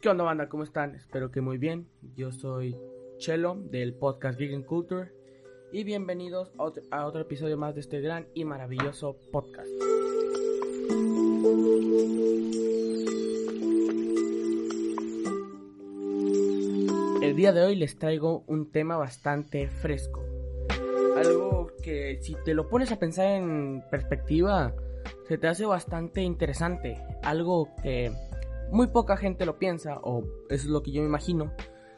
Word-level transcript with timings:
¿Qué 0.00 0.08
onda 0.08 0.24
banda? 0.24 0.48
¿Cómo 0.48 0.62
están? 0.62 0.94
Espero 0.94 1.30
que 1.30 1.42
muy 1.42 1.58
bien. 1.58 1.86
Yo 2.16 2.32
soy 2.32 2.74
Chelo 3.18 3.56
del 3.56 3.92
podcast 3.92 4.38
Geek 4.38 4.64
Culture 4.64 5.12
y 5.72 5.84
bienvenidos 5.84 6.50
a 6.90 7.04
otro 7.04 7.20
episodio 7.20 7.58
más 7.58 7.74
de 7.74 7.82
este 7.82 8.00
gran 8.00 8.26
y 8.32 8.46
maravilloso 8.46 9.18
podcast. 9.30 9.68
El 17.22 17.36
día 17.36 17.52
de 17.52 17.60
hoy 17.60 17.76
les 17.76 17.98
traigo 17.98 18.42
un 18.46 18.72
tema 18.72 18.96
bastante 18.96 19.68
fresco. 19.68 20.24
Algo 21.14 21.72
que 21.84 22.16
si 22.22 22.36
te 22.42 22.54
lo 22.54 22.70
pones 22.70 22.90
a 22.90 22.98
pensar 22.98 23.26
en 23.26 23.84
perspectiva, 23.90 24.74
se 25.28 25.36
te 25.36 25.46
hace 25.46 25.66
bastante 25.66 26.22
interesante. 26.22 26.96
Algo 27.22 27.68
que 27.82 28.10
muy 28.70 28.88
poca 28.88 29.16
gente 29.16 29.46
lo 29.46 29.58
piensa, 29.58 29.98
o 30.02 30.22
eso 30.48 30.64
es 30.64 30.66
lo 30.66 30.82
que 30.82 30.92
yo 30.92 31.02
me 31.02 31.08
imagino, 31.08 31.52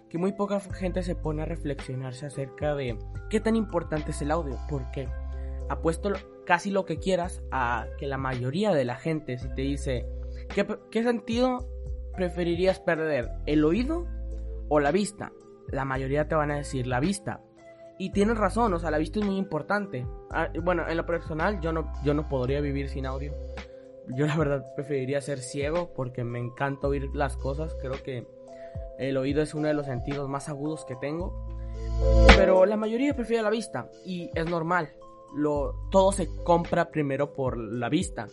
que 0.09 0.19
muy 0.19 0.33
poca 0.33 0.61
gente 0.61 1.03
se 1.03 1.15
pone 1.15 1.43
a 1.43 1.47
reflexionarse 1.47 2.27
acerca 2.27 2.75
de 2.75 2.99
qué 3.31 3.41
tan 3.41 3.57
importante 3.57 4.11
es 4.11 4.23
el 4.23 4.31
audio, 4.31 4.59
porque 4.69 5.09
apuesto 5.69 6.11
casi 6.45 6.71
lo 6.71 6.85
que 6.85 6.99
quieras 6.99 7.43
a 7.51 7.87
que 7.99 8.07
la 8.07 8.19
mayoría 8.19 8.73
de 8.73 8.85
la 8.85 8.97
gente, 8.97 9.39
si 9.39 9.49
te 9.55 9.63
dice, 9.63 10.07
¿qué, 10.55 10.67
qué 10.91 11.03
sentido 11.03 11.69
preferirías 12.15 12.81
perder? 12.81 13.31
¿El 13.47 13.65
oído 13.65 14.07
o 14.69 14.81
la 14.81 14.93
vista? 14.93 15.33
La 15.69 15.85
mayoría 15.85 16.29
te 16.29 16.35
van 16.35 16.51
a 16.51 16.57
decir 16.57 16.87
la 16.87 17.01
vista. 17.01 17.41
Y 17.99 18.11
tienes 18.11 18.37
razón, 18.37 18.73
o 18.75 18.79
sea, 18.79 18.91
la 18.91 18.99
vista 18.99 19.21
es 19.21 19.25
muy 19.25 19.37
importante. 19.37 20.07
Ah, 20.31 20.49
bueno, 20.63 20.89
en 20.89 20.97
lo 20.97 21.07
personal 21.07 21.61
yo 21.61 21.73
no, 21.73 21.93
yo 22.05 22.15
no 22.15 22.29
podría 22.29 22.61
vivir 22.61 22.89
sin 22.89 23.07
audio 23.07 23.33
yo 24.09 24.27
la 24.27 24.37
verdad 24.37 24.75
preferiría 24.75 25.21
ser 25.21 25.39
ciego 25.39 25.93
porque 25.95 26.25
me 26.25 26.39
encanta 26.39 26.89
oír 26.89 27.11
las 27.15 27.37
cosas. 27.37 27.75
Creo 27.81 28.03
que 28.03 28.27
el 28.99 29.17
oído 29.17 29.43
es 29.43 29.55
uno 29.55 29.69
de 29.69 29.75
los 29.75 29.87
sentidos 29.87 30.29
más 30.29 30.49
agudos 30.49 30.85
que 30.85 30.97
tengo. 30.97 31.47
Pero 32.37 32.67
la 32.67 32.77
mayoría 32.77 33.15
prefiere 33.15 33.43
la 33.43 33.51
vista 33.51 33.89
y 34.05 34.31
es 34.35 34.47
normal. 34.47 34.91
Lo, 35.35 35.89
todo 35.91 36.13
se 36.13 36.29
compra 36.45 36.91
primero 36.91 37.33
por 37.33 37.57
la 37.57 37.89
vista. 37.89 38.27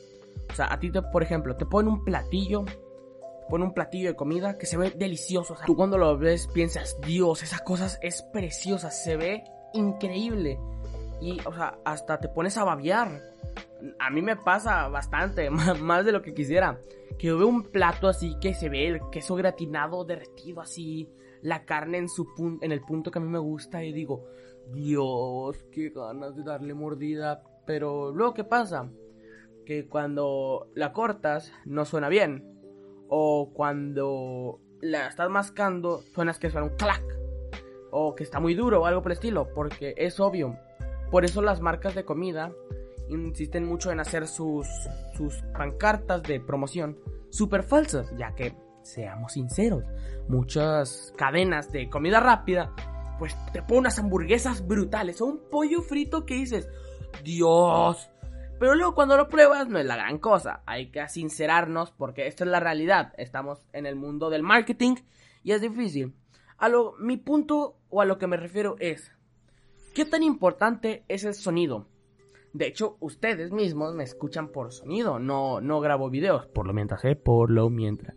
O 0.51 0.55
sea, 0.55 0.71
a 0.71 0.79
ti, 0.79 0.91
te, 0.91 1.01
por 1.01 1.23
ejemplo, 1.23 1.55
te 1.55 1.65
ponen 1.65 1.93
un 1.93 2.03
platillo, 2.03 2.65
te 2.65 3.45
ponen 3.49 3.67
un 3.67 3.73
platillo 3.73 4.09
de 4.09 4.15
comida 4.15 4.57
que 4.57 4.65
se 4.65 4.77
ve 4.77 4.91
delicioso. 4.91 5.53
O 5.53 5.57
sea, 5.57 5.65
tú 5.65 5.75
cuando 5.75 5.97
lo 5.97 6.17
ves 6.17 6.47
piensas, 6.47 6.99
Dios, 7.01 7.43
esa 7.43 7.59
cosa 7.59 7.87
es 8.01 8.21
preciosa, 8.33 8.91
se 8.91 9.15
ve 9.15 9.43
increíble. 9.73 10.59
Y, 11.21 11.39
o 11.45 11.53
sea, 11.53 11.79
hasta 11.85 12.19
te 12.19 12.29
pones 12.29 12.57
a 12.57 12.63
babear 12.63 13.21
a 13.99 14.09
mí 14.09 14.21
me 14.21 14.35
pasa 14.35 14.87
bastante, 14.87 15.49
más 15.49 16.05
de 16.05 16.11
lo 16.11 16.21
que 16.21 16.33
quisiera. 16.33 16.79
Que 17.17 17.33
veo 17.33 17.47
un 17.47 17.63
plato 17.63 18.07
así 18.07 18.37
que 18.39 18.53
se 18.53 18.69
ve 18.69 18.87
el 18.87 19.01
queso 19.11 19.35
gratinado, 19.35 20.05
derretido 20.05 20.61
así, 20.61 21.09
la 21.41 21.65
carne 21.65 21.97
en, 21.97 22.09
su 22.09 22.27
en 22.61 22.71
el 22.71 22.81
punto 22.81 23.11
que 23.11 23.19
a 23.19 23.21
mí 23.21 23.27
me 23.27 23.39
gusta 23.39 23.83
y 23.83 23.91
digo, 23.91 24.25
Dios, 24.71 25.63
qué 25.71 25.89
ganas 25.89 26.35
de 26.35 26.43
darle 26.43 26.73
mordida. 26.73 27.43
Pero 27.65 28.11
luego, 28.11 28.33
¿qué 28.33 28.43
pasa? 28.43 28.89
Que 29.65 29.87
cuando 29.87 30.69
la 30.75 30.93
cortas 30.93 31.51
no 31.65 31.85
suena 31.85 32.09
bien. 32.09 32.45
O 33.07 33.51
cuando 33.53 34.59
la 34.81 35.07
estás 35.07 35.29
mascando, 35.29 36.01
suenas 36.13 36.39
que 36.39 36.49
suena 36.49 36.67
un 36.67 36.75
clac. 36.75 37.03
O 37.91 38.15
que 38.15 38.23
está 38.23 38.39
muy 38.39 38.53
duro 38.53 38.81
o 38.81 38.85
algo 38.85 39.01
por 39.01 39.11
el 39.11 39.17
estilo. 39.17 39.49
Porque 39.53 39.93
es 39.97 40.19
obvio. 40.19 40.57
Por 41.11 41.25
eso 41.25 41.41
las 41.41 41.59
marcas 41.59 41.95
de 41.95 42.05
comida 42.05 42.53
insisten 43.09 43.65
mucho 43.65 43.91
en 43.91 43.99
hacer 43.99 44.27
sus, 44.27 44.67
sus 45.15 45.35
pancartas 45.57 46.23
de 46.23 46.39
promoción 46.39 46.97
súper 47.29 47.63
falsas, 47.63 48.11
ya 48.17 48.33
que, 48.35 48.55
seamos 48.83 49.33
sinceros, 49.33 49.83
muchas 50.27 51.13
cadenas 51.17 51.71
de 51.71 51.89
comida 51.89 52.19
rápida, 52.19 52.73
pues 53.17 53.35
te 53.51 53.61
ponen 53.61 53.79
unas 53.79 53.99
hamburguesas 53.99 54.65
brutales 54.65 55.21
o 55.21 55.25
un 55.25 55.41
pollo 55.49 55.81
frito 55.81 56.25
que 56.25 56.35
dices, 56.35 56.67
Dios. 57.23 58.09
Pero 58.59 58.75
luego 58.75 58.95
cuando 58.95 59.15
lo 59.15 59.29
pruebas 59.29 59.67
no 59.69 59.79
es 59.79 59.85
la 59.85 59.95
gran 59.95 60.17
cosa, 60.17 60.63
hay 60.65 60.91
que 60.91 61.07
sincerarnos 61.07 61.91
porque 61.91 62.27
esta 62.27 62.43
es 62.43 62.49
la 62.49 62.59
realidad, 62.59 63.13
estamos 63.17 63.65
en 63.73 63.85
el 63.85 63.95
mundo 63.95 64.29
del 64.29 64.43
marketing 64.43 64.95
y 65.43 65.51
es 65.51 65.61
difícil. 65.61 66.13
A 66.57 66.67
lo, 66.67 66.93
mi 66.99 67.15
punto 67.15 67.77
o 67.89 68.01
a 68.01 68.05
lo 68.05 68.17
que 68.17 68.27
me 68.27 68.35
refiero 68.35 68.75
es, 68.79 69.11
¿qué 69.93 70.03
tan 70.03 70.23
importante 70.23 71.05
es 71.07 71.23
el 71.23 71.35
sonido? 71.35 71.87
De 72.53 72.65
hecho, 72.65 72.97
ustedes 72.99 73.51
mismos 73.51 73.93
me 73.93 74.03
escuchan 74.03 74.49
por 74.49 74.71
sonido, 74.71 75.19
no, 75.19 75.61
no 75.61 75.79
grabo 75.81 76.09
videos, 76.09 76.47
por 76.47 76.65
lo 76.65 76.73
mientras, 76.73 77.05
¿eh? 77.05 77.15
Por 77.15 77.51
lo 77.51 77.69
mientras. 77.69 78.15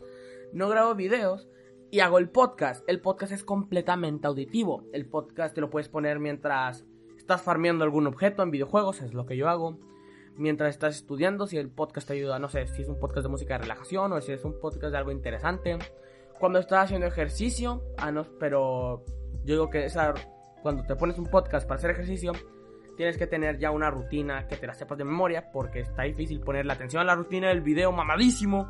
No 0.52 0.68
grabo 0.68 0.94
videos 0.94 1.48
y 1.90 2.00
hago 2.00 2.18
el 2.18 2.30
podcast. 2.30 2.82
El 2.88 3.00
podcast 3.00 3.32
es 3.32 3.44
completamente 3.44 4.26
auditivo. 4.26 4.84
El 4.94 5.06
podcast 5.06 5.54
te 5.54 5.60
lo 5.60 5.68
puedes 5.68 5.90
poner 5.90 6.18
mientras 6.18 6.86
estás 7.18 7.42
farmeando 7.42 7.84
algún 7.84 8.06
objeto 8.06 8.42
en 8.42 8.50
videojuegos, 8.50 9.02
es 9.02 9.12
lo 9.12 9.26
que 9.26 9.36
yo 9.36 9.48
hago. 9.48 9.78
Mientras 10.36 10.70
estás 10.70 10.96
estudiando, 10.96 11.46
si 11.46 11.58
el 11.58 11.68
podcast 11.68 12.08
te 12.08 12.14
ayuda, 12.14 12.38
no 12.38 12.48
sé, 12.48 12.66
si 12.68 12.80
es 12.80 12.88
un 12.88 12.98
podcast 12.98 13.24
de 13.24 13.30
música 13.30 13.54
de 13.54 13.64
relajación 13.64 14.12
o 14.12 14.20
si 14.22 14.32
es 14.32 14.44
un 14.46 14.58
podcast 14.58 14.92
de 14.92 14.98
algo 14.98 15.12
interesante. 15.12 15.78
Cuando 16.40 16.58
estás 16.58 16.84
haciendo 16.84 17.06
ejercicio, 17.06 17.82
ah, 17.98 18.10
no, 18.10 18.26
pero 18.38 19.04
yo 19.44 19.54
digo 19.54 19.68
que 19.68 19.86
cuando 20.62 20.84
te 20.84 20.96
pones 20.96 21.18
un 21.18 21.26
podcast 21.26 21.68
para 21.68 21.78
hacer 21.78 21.90
ejercicio, 21.90 22.32
tienes 22.96 23.18
que 23.18 23.26
tener 23.26 23.58
ya 23.58 23.70
una 23.70 23.90
rutina 23.90 24.46
que 24.46 24.56
te 24.56 24.66
la 24.66 24.74
sepas 24.74 24.98
de 24.98 25.04
memoria 25.04 25.50
porque 25.52 25.80
está 25.80 26.02
difícil 26.02 26.40
poner 26.40 26.66
la 26.66 26.74
atención 26.74 27.02
a 27.02 27.04
la 27.04 27.14
rutina 27.14 27.48
del 27.48 27.60
video 27.60 27.92
mamadísimo 27.92 28.68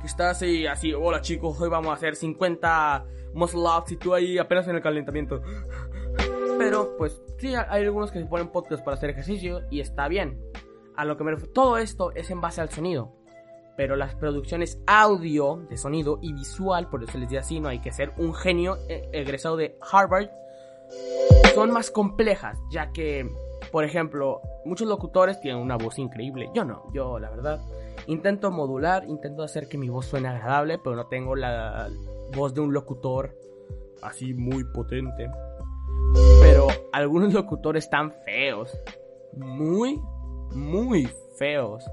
que 0.00 0.06
estás 0.06 0.38
así, 0.38 0.66
así, 0.66 0.94
hola 0.94 1.20
chicos, 1.20 1.60
hoy 1.60 1.68
vamos 1.68 1.90
a 1.90 1.94
hacer 1.94 2.16
50 2.16 3.04
muscle 3.34 3.60
ups 3.60 3.92
y 3.92 3.96
tú 3.96 4.14
ahí 4.14 4.38
apenas 4.38 4.66
en 4.66 4.76
el 4.76 4.82
calentamiento. 4.82 5.42
Pero 6.58 6.96
pues 6.96 7.22
sí, 7.38 7.54
hay 7.54 7.84
algunos 7.84 8.10
que 8.10 8.18
se 8.18 8.26
ponen 8.26 8.48
podcast 8.48 8.82
para 8.82 8.96
hacer 8.96 9.10
ejercicio 9.10 9.62
y 9.70 9.80
está 9.80 10.08
bien. 10.08 10.40
A 10.96 11.04
lo 11.04 11.16
que 11.16 11.24
me 11.24 11.32
refiero, 11.32 11.52
todo 11.52 11.78
esto 11.78 12.12
es 12.12 12.30
en 12.30 12.40
base 12.40 12.60
al 12.60 12.70
sonido. 12.70 13.14
Pero 13.76 13.96
las 13.96 14.14
producciones 14.14 14.78
audio, 14.86 15.56
de 15.68 15.76
sonido 15.76 16.18
y 16.20 16.32
visual, 16.32 16.88
por 16.88 17.02
eso 17.02 17.16
les 17.18 17.28
digo 17.28 17.40
así, 17.40 17.60
no 17.60 17.68
hay 17.68 17.80
que 17.80 17.92
ser 17.92 18.12
un 18.18 18.34
genio 18.34 18.76
eh, 18.88 19.08
egresado 19.12 19.56
de 19.56 19.78
Harvard, 19.90 20.28
son 21.54 21.72
más 21.72 21.90
complejas, 21.90 22.58
ya 22.70 22.92
que 22.92 23.30
por 23.70 23.84
ejemplo, 23.84 24.40
muchos 24.64 24.88
locutores 24.88 25.40
tienen 25.40 25.60
una 25.60 25.76
voz 25.76 25.98
increíble. 25.98 26.50
Yo 26.54 26.64
no, 26.64 26.84
yo 26.92 27.18
la 27.18 27.30
verdad 27.30 27.60
intento 28.06 28.50
modular, 28.50 29.04
intento 29.04 29.42
hacer 29.42 29.68
que 29.68 29.78
mi 29.78 29.88
voz 29.88 30.06
suene 30.06 30.28
agradable, 30.28 30.78
pero 30.82 30.96
no 30.96 31.06
tengo 31.06 31.36
la 31.36 31.88
voz 32.34 32.54
de 32.54 32.60
un 32.60 32.72
locutor 32.72 33.36
así 34.02 34.34
muy 34.34 34.64
potente. 34.64 35.30
Pero 36.40 36.66
algunos 36.92 37.32
locutores 37.32 37.84
están 37.84 38.12
feos. 38.24 38.76
Muy, 39.32 40.00
muy 40.52 41.08
feos. 41.38 41.88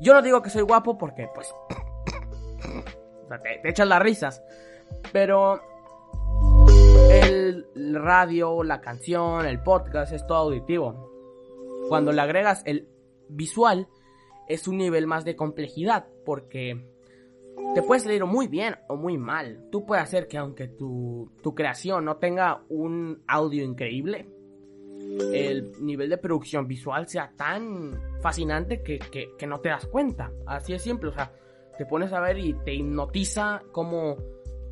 Yo 0.00 0.12
no 0.12 0.20
digo 0.20 0.42
que 0.42 0.50
soy 0.50 0.62
guapo 0.62 0.98
porque, 0.98 1.28
pues, 1.34 1.54
te, 3.42 3.58
te 3.62 3.70
echas 3.70 3.88
las 3.88 4.02
risas. 4.02 4.42
Pero 5.12 5.60
el 7.10 7.45
radio, 7.94 8.62
la 8.62 8.80
canción, 8.80 9.46
el 9.46 9.62
podcast 9.62 10.12
es 10.12 10.26
todo 10.26 10.38
auditivo. 10.38 11.10
Cuando 11.88 12.12
le 12.12 12.20
agregas 12.20 12.62
el 12.64 12.88
visual, 13.28 13.88
es 14.48 14.66
un 14.68 14.78
nivel 14.78 15.06
más 15.06 15.24
de 15.24 15.36
complejidad, 15.36 16.06
porque 16.24 16.84
te 17.74 17.82
puedes 17.82 18.06
leer 18.06 18.24
muy 18.24 18.48
bien 18.48 18.76
o 18.88 18.96
muy 18.96 19.18
mal. 19.18 19.68
Tú 19.70 19.84
puedes 19.84 20.04
hacer 20.04 20.28
que 20.28 20.38
aunque 20.38 20.68
tu, 20.68 21.30
creación 21.54 22.04
no 22.04 22.16
tenga 22.16 22.62
un 22.68 23.22
audio 23.26 23.64
increíble, 23.64 24.28
el 25.32 25.72
nivel 25.80 26.10
de 26.10 26.18
producción 26.18 26.66
visual 26.66 27.06
sea 27.06 27.32
tan 27.36 28.00
fascinante 28.20 28.82
que, 28.82 28.98
que, 28.98 29.46
no 29.46 29.60
te 29.60 29.68
das 29.68 29.86
cuenta. 29.86 30.32
Así 30.46 30.72
es 30.72 30.82
simple, 30.82 31.10
o 31.10 31.12
sea, 31.12 31.32
te 31.76 31.86
pones 31.86 32.12
a 32.12 32.20
ver 32.20 32.38
y 32.38 32.54
te 32.54 32.74
hipnotiza 32.74 33.62
cómo 33.72 34.16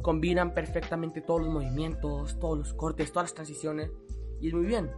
combinan 0.04 0.52
perfectamente 0.52 1.22
todos 1.22 1.40
los 1.40 1.50
movimientos, 1.50 2.38
todos 2.38 2.58
los 2.58 2.74
cortes, 2.74 3.10
todas 3.10 3.30
las 3.30 3.34
transiciones. 3.34 3.90
Y 4.38 4.48
es 4.48 4.54
muy 4.54 4.66
bien. 4.66 4.90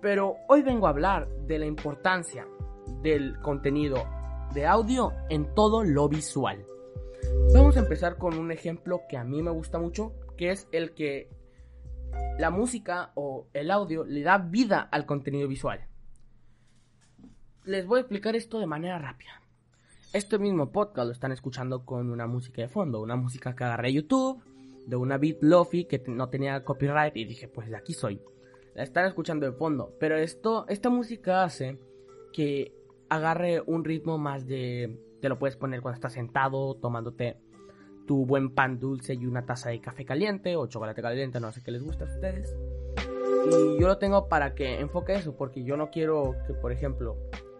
Pero 0.00 0.36
hoy 0.48 0.62
vengo 0.62 0.86
a 0.86 0.90
hablar 0.90 1.28
de 1.46 1.58
la 1.58 1.66
importancia 1.66 2.46
del 3.02 3.40
contenido 3.40 4.06
de 4.54 4.64
audio 4.64 5.12
en 5.30 5.52
todo 5.52 5.82
lo 5.82 6.08
visual. 6.08 6.64
Vamos 7.52 7.76
a 7.76 7.80
empezar 7.80 8.18
con 8.18 8.38
un 8.38 8.52
ejemplo 8.52 9.00
que 9.08 9.16
a 9.16 9.24
mí 9.24 9.42
me 9.42 9.50
gusta 9.50 9.80
mucho, 9.80 10.12
que 10.36 10.52
es 10.52 10.68
el 10.70 10.94
que 10.94 11.28
la 12.38 12.50
música 12.50 13.10
o 13.16 13.48
el 13.52 13.72
audio 13.72 14.04
le 14.04 14.22
da 14.22 14.38
vida 14.38 14.80
al 14.92 15.06
contenido 15.06 15.48
visual. 15.48 15.88
Les 17.64 17.84
voy 17.84 17.98
a 17.98 18.02
explicar 18.02 18.36
esto 18.36 18.60
de 18.60 18.66
manera 18.66 19.00
rápida. 19.00 19.42
Este 20.16 20.38
mismo 20.38 20.72
podcast 20.72 21.08
lo 21.08 21.12
están 21.12 21.32
escuchando 21.32 21.84
con 21.84 22.10
una 22.10 22.26
música 22.26 22.62
de 22.62 22.68
fondo, 22.68 23.02
una 23.02 23.16
música 23.16 23.54
que 23.54 23.64
agarré 23.64 23.92
YouTube, 23.92 24.42
de 24.86 24.96
una 24.96 25.18
beat 25.18 25.42
lofi 25.42 25.84
que 25.84 26.02
no 26.06 26.30
tenía 26.30 26.64
copyright 26.64 27.14
y 27.18 27.26
dije, 27.26 27.48
pues 27.48 27.68
de 27.68 27.76
aquí 27.76 27.92
soy 27.92 28.22
la 28.74 28.82
están 28.82 29.04
escuchando 29.04 29.44
de 29.44 29.52
fondo. 29.52 29.94
Pero 30.00 30.16
esto, 30.16 30.64
esta 30.70 30.88
música 30.88 31.44
hace 31.44 31.78
que 32.32 32.72
agarre 33.10 33.60
un 33.60 33.84
ritmo 33.84 34.16
más 34.16 34.46
de... 34.46 34.98
Te 35.20 35.28
lo 35.28 35.38
puedes 35.38 35.58
poner 35.58 35.82
cuando 35.82 35.96
estás 35.96 36.14
sentado, 36.14 36.76
tomándote 36.76 37.36
tu 38.06 38.24
buen 38.24 38.54
pan 38.54 38.80
dulce 38.80 39.12
y 39.12 39.26
una 39.26 39.44
taza 39.44 39.68
de 39.68 39.82
café 39.82 40.06
caliente 40.06 40.56
o 40.56 40.66
chocolate 40.66 41.02
caliente, 41.02 41.40
no 41.40 41.52
sé 41.52 41.62
qué 41.62 41.72
les 41.72 41.82
gusta 41.82 42.06
a 42.06 42.08
ustedes. 42.08 42.56
Y 43.50 43.78
yo 43.78 43.86
lo 43.86 43.98
tengo 43.98 44.28
para 44.28 44.54
que 44.54 44.80
enfoque 44.80 45.12
eso, 45.12 45.36
porque 45.36 45.62
yo 45.62 45.76
no 45.76 45.90
quiero 45.90 46.36
que, 46.46 46.54
por 46.54 46.72
ejemplo, 46.72 47.18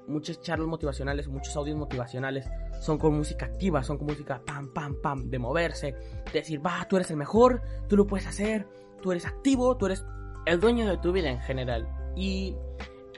muchas 0.09 0.41
charlas 0.41 0.69
motivacionales, 0.69 1.29
muchos 1.29 1.57
audios 1.57 1.77
motivacionales 1.77 2.49
son 2.81 2.99
con 2.99 3.15
música 3.15 3.47
activa, 3.47 3.83
son 3.83 3.99
con 3.99 4.07
música 4.07 4.41
pam, 4.45 4.73
pam, 4.73 5.01
pam, 5.01 5.29
de 5.29 5.39
moverse, 5.39 5.95
de 6.33 6.39
decir, 6.41 6.65
va, 6.65 6.87
tú 6.89 6.97
eres 6.97 7.11
el 7.11 7.17
mejor, 7.17 7.63
tú 7.89 7.97
lo 7.97 8.07
puedes 8.07 8.27
hacer, 8.27 8.67
tú 9.03 9.13
eres 9.13 9.27
activo, 9.27 9.77
tú 9.77 9.87
eres 9.87 10.05
el 10.47 10.61
dueño 10.61 10.89
de 10.89 10.99
tu 10.99 11.13
vida 11.13 11.31
en 11.31 11.41
general. 11.41 11.89
Y 12.17 12.57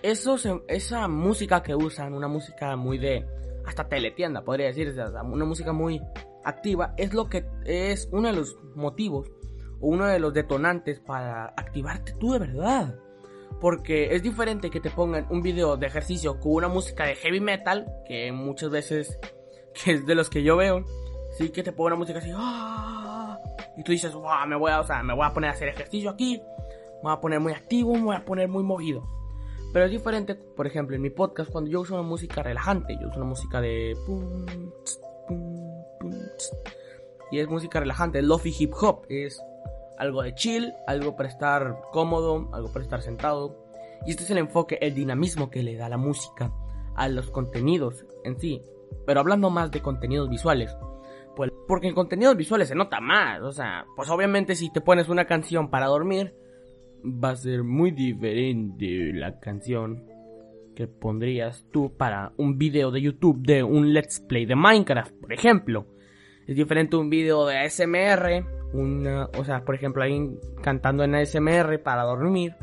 eso, 0.03 0.37
esa 0.69 1.09
música 1.09 1.63
que 1.63 1.75
usan, 1.75 2.15
una 2.15 2.29
música 2.29 2.77
muy 2.77 2.99
de, 2.99 3.27
hasta 3.67 3.89
teletienda, 3.89 4.45
podría 4.45 4.67
decirse, 4.67 5.03
una 5.25 5.45
música 5.45 5.73
muy 5.73 6.01
activa, 6.45 6.95
es 6.97 7.15
lo 7.15 7.29
que 7.29 7.45
es 7.65 8.09
uno 8.13 8.29
de 8.29 8.35
los 8.35 8.57
motivos 8.75 9.31
uno 9.81 10.07
de 10.07 10.19
los 10.19 10.35
detonantes 10.35 11.01
para 11.01 11.47
activarte 11.57 12.13
tú 12.19 12.33
de 12.33 12.41
verdad. 12.41 12.99
Porque 13.61 14.15
es 14.15 14.23
diferente 14.23 14.71
que 14.71 14.81
te 14.81 14.91
pongan 14.91 15.27
un 15.31 15.43
video 15.43 15.77
de 15.77 15.87
ejercicio 15.87 16.39
con 16.39 16.53
una 16.53 16.69
música 16.69 17.05
de 17.05 17.17
heavy 17.17 17.41
metal, 17.41 17.87
que 18.07 18.31
muchas 18.33 18.71
veces, 18.71 19.19
que 19.85 19.93
es 19.93 20.07
de 20.07 20.15
los 20.15 20.31
que 20.31 20.43
yo 20.43 20.57
veo, 20.57 20.85
sí 21.37 21.51
que 21.51 21.63
te 21.63 21.73
pongan 21.73 21.95
una 21.95 22.01
música 22.01 22.19
así, 22.19 22.31
¡ah! 22.35 23.39
y 23.77 23.83
tú 23.85 23.93
dices, 23.93 24.13
wow, 24.13 24.47
me 24.47 24.57
voy 24.57 24.73
a, 24.73 24.81
o 24.81 24.85
sea, 24.85 25.03
me 25.03 25.15
voy 25.15 25.25
a 25.25 25.33
poner 25.33 25.51
a 25.51 25.53
hacer 25.53 25.69
ejercicio 25.69 26.11
aquí, 26.11 26.43
me 26.97 27.03
voy 27.03 27.13
a 27.13 27.21
poner 27.21 27.39
muy 27.39 27.53
activo, 27.53 27.95
me 27.95 28.03
voy 28.03 28.17
a 28.17 28.25
poner 28.25 28.49
muy 28.49 28.65
movido. 28.65 29.07
Pero 29.73 29.85
es 29.85 29.91
diferente, 29.91 30.35
por 30.35 30.67
ejemplo, 30.67 30.97
en 30.97 31.03
mi 31.03 31.11
podcast, 31.11 31.51
cuando 31.51 31.71
yo 31.71 31.83
uso 31.83 31.95
una 31.95 32.03
música 32.03 32.43
relajante, 32.43 32.97
yo 33.01 33.09
uso 33.09 33.19
una 33.19 33.29
música 33.29 33.61
de... 33.61 33.97
y 37.31 37.39
es 37.39 37.49
música 37.49 37.79
relajante, 37.79 38.23
lofi 38.23 38.55
hip 38.59 38.73
hop, 38.81 39.03
es 39.09 39.41
algo 39.99 40.23
de 40.23 40.35
chill, 40.35 40.73
algo 40.87 41.17
para 41.17 41.29
estar 41.29 41.81
cómodo, 41.93 42.49
algo 42.53 42.73
para 42.73 42.85
estar 42.85 43.03
sentado. 43.03 43.67
Y 44.07 44.11
este 44.11 44.23
es 44.23 44.31
el 44.31 44.39
enfoque, 44.39 44.79
el 44.81 44.95
dinamismo 44.95 45.51
que 45.51 45.63
le 45.63 45.77
da 45.77 45.89
la 45.89 45.97
música 45.97 46.53
a 46.95 47.09
los 47.09 47.31
contenidos 47.31 48.07
en 48.25 48.39
sí. 48.39 48.63
Pero 49.07 49.21
hablando 49.21 49.51
más 49.51 49.71
de 49.71 49.81
contenidos 49.81 50.31
visuales. 50.31 50.75
Pues, 51.37 51.53
porque 51.67 51.89
en 51.89 51.95
contenidos 51.95 52.37
visuales 52.37 52.69
se 52.69 52.75
nota 52.75 53.01
más. 53.01 53.43
O 53.43 53.53
sea, 53.53 53.87
pues 53.97 54.09
obviamente 54.09 54.55
si 54.55 54.73
te 54.73 54.81
pones 54.81 55.09
una 55.09 55.27
canción 55.27 55.69
para 55.69 55.87
dormir, 55.87 56.35
va 57.05 57.31
a 57.31 57.37
ser 57.37 57.65
muy 57.65 57.91
diferente 57.91 59.13
la 59.13 59.39
canción 59.41 60.07
que 60.75 60.87
pondrías 60.87 61.67
tú 61.73 61.97
para 61.97 62.33
un 62.37 62.57
video 62.57 62.93
de 62.93 63.03
YouTube 63.03 63.41
de 63.41 63.65
un 63.65 63.93
let's 63.93 64.21
play 64.21 64.47
de 64.47 64.55
Minecraft, 64.55 65.13
por 65.21 65.33
ejemplo. 65.33 65.87
Es 66.47 66.55
diferente 66.57 66.97
un 66.97 67.11
video 67.11 67.47
de 67.47 67.59
ASMR 67.59 68.58
una, 68.73 69.29
o 69.39 69.45
sea, 69.45 69.65
por 69.65 69.75
ejemplo, 69.75 70.03
alguien 70.03 70.39
cantando 70.63 71.05
en 71.05 71.15
ASMR 71.15 71.83
para 71.83 72.03
dormir, 72.05 72.55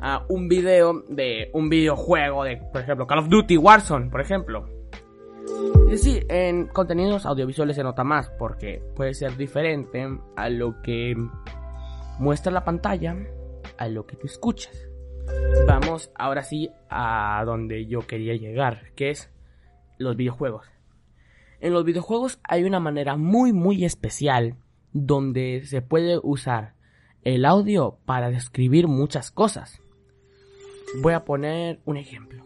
a 0.00 0.24
un 0.28 0.48
video 0.48 1.02
de 1.08 1.50
un 1.52 1.68
videojuego 1.68 2.44
de, 2.44 2.58
por 2.58 2.82
ejemplo, 2.82 3.06
Call 3.06 3.20
of 3.20 3.28
Duty 3.28 3.56
Warzone, 3.56 4.10
por 4.10 4.20
ejemplo. 4.20 4.68
Y 5.90 5.96
sí, 5.96 6.20
en 6.28 6.66
contenidos 6.66 7.26
audiovisuales 7.26 7.76
se 7.76 7.82
nota 7.82 8.04
más 8.04 8.28
porque 8.38 8.82
puede 8.94 9.14
ser 9.14 9.36
diferente 9.36 10.06
a 10.36 10.48
lo 10.48 10.82
que 10.82 11.14
muestra 12.18 12.52
la 12.52 12.64
pantalla, 12.64 13.16
a 13.78 13.88
lo 13.88 14.06
que 14.06 14.16
tú 14.16 14.26
escuchas. 14.26 14.88
Vamos 15.66 16.10
ahora 16.14 16.42
sí 16.42 16.70
a 16.88 17.42
donde 17.46 17.86
yo 17.86 18.00
quería 18.06 18.34
llegar, 18.34 18.92
que 18.94 19.10
es 19.10 19.30
los 19.98 20.16
videojuegos. 20.16 20.66
En 21.60 21.72
los 21.72 21.84
videojuegos 21.84 22.38
hay 22.44 22.64
una 22.64 22.80
manera 22.80 23.16
muy 23.16 23.52
muy 23.52 23.84
especial 23.84 24.56
donde 24.96 25.62
se 25.66 25.82
puede 25.82 26.18
usar 26.22 26.74
el 27.22 27.44
audio 27.44 27.98
para 28.06 28.30
describir 28.30 28.88
muchas 28.88 29.30
cosas. 29.30 29.82
Voy 31.02 31.12
a 31.12 31.24
poner 31.24 31.80
un 31.84 31.98
ejemplo. 31.98 32.44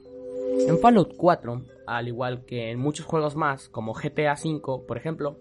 En 0.66 0.78
Fallout 0.78 1.14
4, 1.16 1.62
al 1.86 2.08
igual 2.08 2.44
que 2.44 2.70
en 2.70 2.80
muchos 2.80 3.06
juegos 3.06 3.36
más, 3.36 3.68
como 3.68 3.94
GTA 3.94 4.34
V, 4.34 4.60
por 4.86 4.96
ejemplo, 4.96 5.38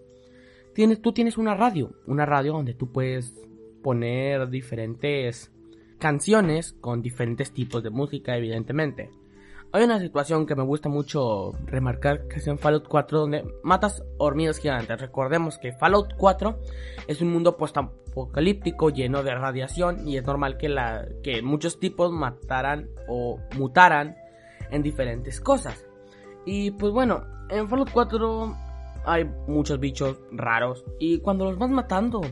tienes, 0.72 1.02
tú 1.02 1.12
tienes 1.12 1.36
una 1.36 1.54
radio, 1.54 1.92
una 2.06 2.26
radio 2.26 2.52
donde 2.52 2.74
tú 2.74 2.92
puedes 2.92 3.34
poner 3.82 4.48
diferentes 4.48 5.50
canciones 5.98 6.74
con 6.80 7.02
diferentes 7.02 7.52
tipos 7.52 7.82
de 7.82 7.90
música, 7.90 8.36
evidentemente. 8.36 9.10
Hay 9.72 9.84
una 9.84 10.00
situación 10.00 10.46
que 10.46 10.56
me 10.56 10.64
gusta 10.64 10.88
mucho 10.88 11.52
remarcar 11.66 12.26
que 12.26 12.38
es 12.38 12.46
en 12.48 12.58
Fallout 12.58 12.88
4 12.88 13.20
donde 13.20 13.44
matas 13.62 14.02
hormigas 14.18 14.58
gigantes. 14.58 15.00
Recordemos 15.00 15.58
que 15.58 15.72
Fallout 15.72 16.14
4 16.16 16.58
es 17.06 17.20
un 17.20 17.30
mundo 17.30 17.56
post-apocalíptico 17.56 18.90
lleno 18.90 19.22
de 19.22 19.32
radiación 19.32 20.08
y 20.08 20.16
es 20.16 20.24
normal 20.24 20.56
que, 20.56 20.68
la, 20.68 21.06
que 21.22 21.40
muchos 21.40 21.78
tipos 21.78 22.10
mataran 22.10 22.90
o 23.06 23.38
mutaran 23.56 24.16
en 24.72 24.82
diferentes 24.82 25.40
cosas. 25.40 25.86
Y 26.44 26.72
pues 26.72 26.92
bueno, 26.92 27.24
en 27.48 27.68
Fallout 27.68 27.92
4 27.92 28.56
hay 29.04 29.24
muchos 29.46 29.78
bichos 29.78 30.18
raros 30.32 30.84
y 30.98 31.20
cuando 31.20 31.44
los 31.44 31.56
vas 31.58 31.70
matando, 31.70 32.22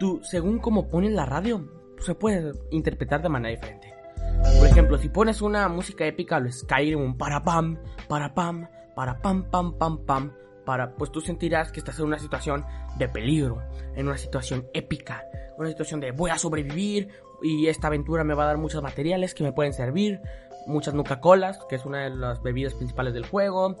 tú 0.00 0.20
según 0.24 0.58
como 0.58 0.88
pones 0.88 1.12
la 1.12 1.24
radio, 1.24 1.68
se 2.00 2.16
puede 2.16 2.50
interpretar 2.72 3.22
de 3.22 3.28
manera 3.28 3.54
diferente. 3.54 3.94
Por 4.58 4.66
ejemplo, 4.66 4.98
si 4.98 5.08
pones 5.08 5.42
una 5.42 5.68
música 5.68 6.06
épica, 6.06 6.38
lo 6.40 6.50
Skyrim, 6.50 7.00
un 7.00 7.16
para 7.16 7.44
pam, 7.44 7.78
para 8.08 8.34
pam, 8.34 8.68
para 8.94 9.20
pam, 9.20 9.50
pam, 9.50 9.78
pam, 9.78 10.04
pam, 10.04 10.32
para, 10.64 10.94
pues 10.94 11.10
tú 11.10 11.20
sentirás 11.20 11.72
que 11.72 11.80
estás 11.80 11.98
en 11.98 12.06
una 12.06 12.18
situación 12.18 12.64
de 12.98 13.08
peligro, 13.08 13.62
en 13.94 14.08
una 14.08 14.16
situación 14.16 14.68
épica, 14.72 15.24
una 15.58 15.68
situación 15.68 16.00
de 16.00 16.12
voy 16.12 16.30
a 16.30 16.38
sobrevivir 16.38 17.08
y 17.42 17.66
esta 17.66 17.88
aventura 17.88 18.24
me 18.24 18.34
va 18.34 18.44
a 18.44 18.46
dar 18.46 18.58
muchos 18.58 18.82
materiales 18.82 19.34
que 19.34 19.44
me 19.44 19.52
pueden 19.52 19.72
servir, 19.72 20.20
muchas 20.66 20.94
Nuca-Colas, 20.94 21.58
que 21.68 21.76
es 21.76 21.84
una 21.84 22.04
de 22.04 22.10
las 22.10 22.42
bebidas 22.42 22.74
principales 22.74 23.14
del 23.14 23.26
juego. 23.26 23.76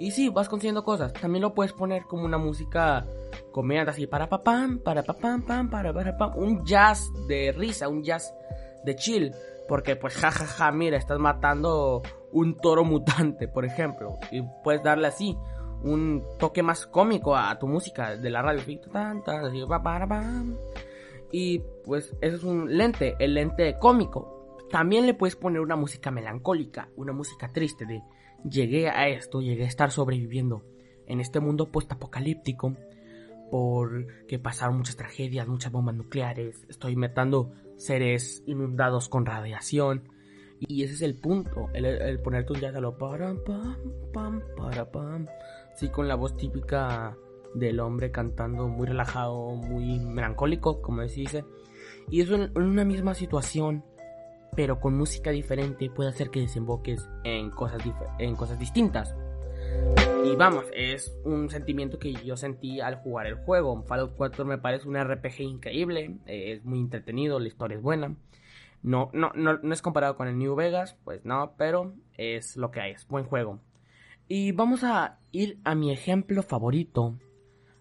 Y 0.00 0.12
sí, 0.12 0.28
vas 0.28 0.48
consiguiendo 0.48 0.84
cosas. 0.84 1.12
También 1.12 1.42
lo 1.42 1.54
puedes 1.54 1.72
poner 1.72 2.04
como 2.04 2.24
una 2.24 2.38
música 2.38 3.06
comedia 3.50 3.82
así 3.82 4.06
para 4.06 4.28
pam, 4.28 4.78
para 4.78 5.02
pam, 5.02 5.42
pam, 5.42 5.70
para 5.70 5.92
para 5.92 6.16
pam, 6.16 6.32
un 6.36 6.64
jazz 6.64 7.10
de 7.26 7.52
risa, 7.52 7.88
un 7.88 8.02
jazz 8.04 8.32
de 8.84 8.94
chill. 8.94 9.32
Porque 9.68 9.96
pues 9.96 10.14
jajaja, 10.14 10.46
ja, 10.46 10.64
ja, 10.64 10.72
mira, 10.72 10.96
estás 10.96 11.18
matando 11.18 12.02
un 12.32 12.56
toro 12.56 12.84
mutante, 12.84 13.48
por 13.48 13.64
ejemplo. 13.64 14.18
Y 14.30 14.42
puedes 14.64 14.82
darle 14.82 15.08
así 15.08 15.36
un 15.82 16.24
toque 16.38 16.62
más 16.62 16.86
cómico 16.86 17.36
a 17.36 17.58
tu 17.58 17.68
música 17.68 18.16
de 18.16 18.30
la 18.30 18.42
radio. 18.42 18.62
Y 21.30 21.58
pues 21.84 22.16
eso 22.20 22.36
es 22.36 22.44
un 22.44 22.76
lente, 22.76 23.14
el 23.18 23.34
lente 23.34 23.76
cómico. 23.78 24.56
También 24.70 25.06
le 25.06 25.14
puedes 25.14 25.36
poner 25.36 25.60
una 25.60 25.76
música 25.76 26.10
melancólica, 26.10 26.88
una 26.96 27.12
música 27.12 27.48
triste 27.52 27.86
de 27.86 28.02
llegué 28.44 28.88
a 28.88 29.08
esto, 29.08 29.40
llegué 29.40 29.64
a 29.64 29.68
estar 29.68 29.90
sobreviviendo 29.90 30.64
en 31.06 31.20
este 31.20 31.40
mundo 31.40 31.70
post-apocalíptico 31.70 32.74
porque 33.50 34.38
pasaron 34.38 34.76
muchas 34.76 34.96
tragedias, 34.96 35.48
muchas 35.48 35.72
bombas 35.72 35.94
nucleares, 35.94 36.64
estoy 36.68 36.96
matando 36.96 37.52
seres 37.78 38.42
inundados 38.46 39.08
con 39.08 39.24
radiación. 39.24 40.02
Y 40.60 40.82
ese 40.82 40.94
es 40.94 41.02
el 41.02 41.14
punto, 41.14 41.68
el, 41.72 42.20
ponerte 42.20 42.52
un 42.52 42.60
jazz 42.60 42.74
a 42.74 42.80
lo 42.80 42.98
pam, 42.98 43.38
pam, 44.12 44.42
para, 44.56 44.90
pam. 44.90 45.26
Sí, 45.76 45.88
con 45.88 46.08
la 46.08 46.16
voz 46.16 46.36
típica 46.36 47.16
del 47.54 47.80
hombre 47.80 48.10
cantando 48.10 48.68
muy 48.68 48.88
relajado, 48.88 49.54
muy 49.54 50.00
melancólico, 50.00 50.82
como 50.82 51.06
se 51.06 51.20
dice. 51.20 51.44
Y 52.10 52.20
eso 52.20 52.34
en, 52.34 52.50
una 52.58 52.84
misma 52.84 53.14
situación, 53.14 53.84
pero 54.56 54.80
con 54.80 54.96
música 54.96 55.30
diferente, 55.30 55.90
puede 55.90 56.10
hacer 56.10 56.30
que 56.30 56.40
desemboques 56.40 57.08
en 57.22 57.50
cosas, 57.50 57.80
en 58.18 58.34
cosas 58.34 58.58
distintas. 58.58 59.14
Y 60.24 60.36
vamos, 60.36 60.66
es 60.74 61.16
un 61.24 61.48
sentimiento 61.48 61.98
que 61.98 62.12
yo 62.12 62.36
sentí 62.36 62.80
al 62.80 62.96
jugar 62.96 63.26
el 63.26 63.36
juego. 63.36 63.82
Fallout 63.84 64.14
4 64.16 64.44
me 64.44 64.58
parece 64.58 64.88
un 64.88 64.96
RPG 64.96 65.40
increíble, 65.40 66.18
es 66.26 66.64
muy 66.64 66.80
entretenido, 66.80 67.38
la 67.38 67.48
historia 67.48 67.76
es 67.76 67.82
buena. 67.82 68.14
No, 68.82 69.10
no, 69.12 69.32
no, 69.34 69.72
es 69.72 69.82
comparado 69.82 70.16
con 70.16 70.28
el 70.28 70.38
New 70.38 70.54
Vegas, 70.54 70.96
pues 71.04 71.24
no, 71.24 71.54
pero 71.56 71.94
es 72.16 72.56
lo 72.56 72.70
que 72.70 72.80
hay, 72.80 72.92
es 72.92 73.06
buen 73.08 73.24
juego. 73.24 73.60
Y 74.28 74.52
vamos 74.52 74.84
a 74.84 75.18
ir 75.32 75.58
a 75.64 75.74
mi 75.74 75.90
ejemplo 75.90 76.42
favorito 76.42 77.18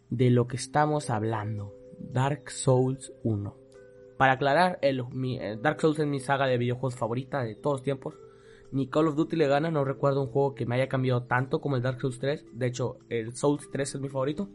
de 0.09 0.29
lo 0.29 0.47
que 0.47 0.55
estamos 0.55 1.09
hablando, 1.09 1.73
Dark 1.99 2.49
Souls 2.49 3.11
1. 3.23 3.55
Para 4.17 4.33
aclarar, 4.33 4.79
el, 4.81 5.03
eh, 5.39 5.57
Dark 5.61 5.81
Souls 5.81 5.99
es 5.99 6.07
mi 6.07 6.19
saga 6.19 6.47
de 6.47 6.57
videojuegos 6.57 6.95
favorita 6.95 7.43
de 7.43 7.55
todos 7.55 7.75
los 7.75 7.83
tiempos 7.83 8.15
ni 8.71 8.87
Call 8.87 9.07
of 9.07 9.15
Duty 9.15 9.35
le 9.35 9.47
gana, 9.47 9.71
no 9.71 9.83
recuerdo 9.85 10.21
un 10.21 10.27
juego 10.27 10.55
que 10.55 10.65
me 10.65 10.75
haya 10.75 10.87
cambiado 10.87 11.23
tanto 11.23 11.61
como 11.61 11.75
el 11.75 11.81
Dark 11.81 12.01
Souls 12.01 12.19
3, 12.19 12.45
de 12.53 12.67
hecho 12.67 12.97
el 13.09 13.35
Souls 13.35 13.69
3 13.71 13.95
es 13.95 14.01
mi 14.01 14.09
favorito, 14.09 14.49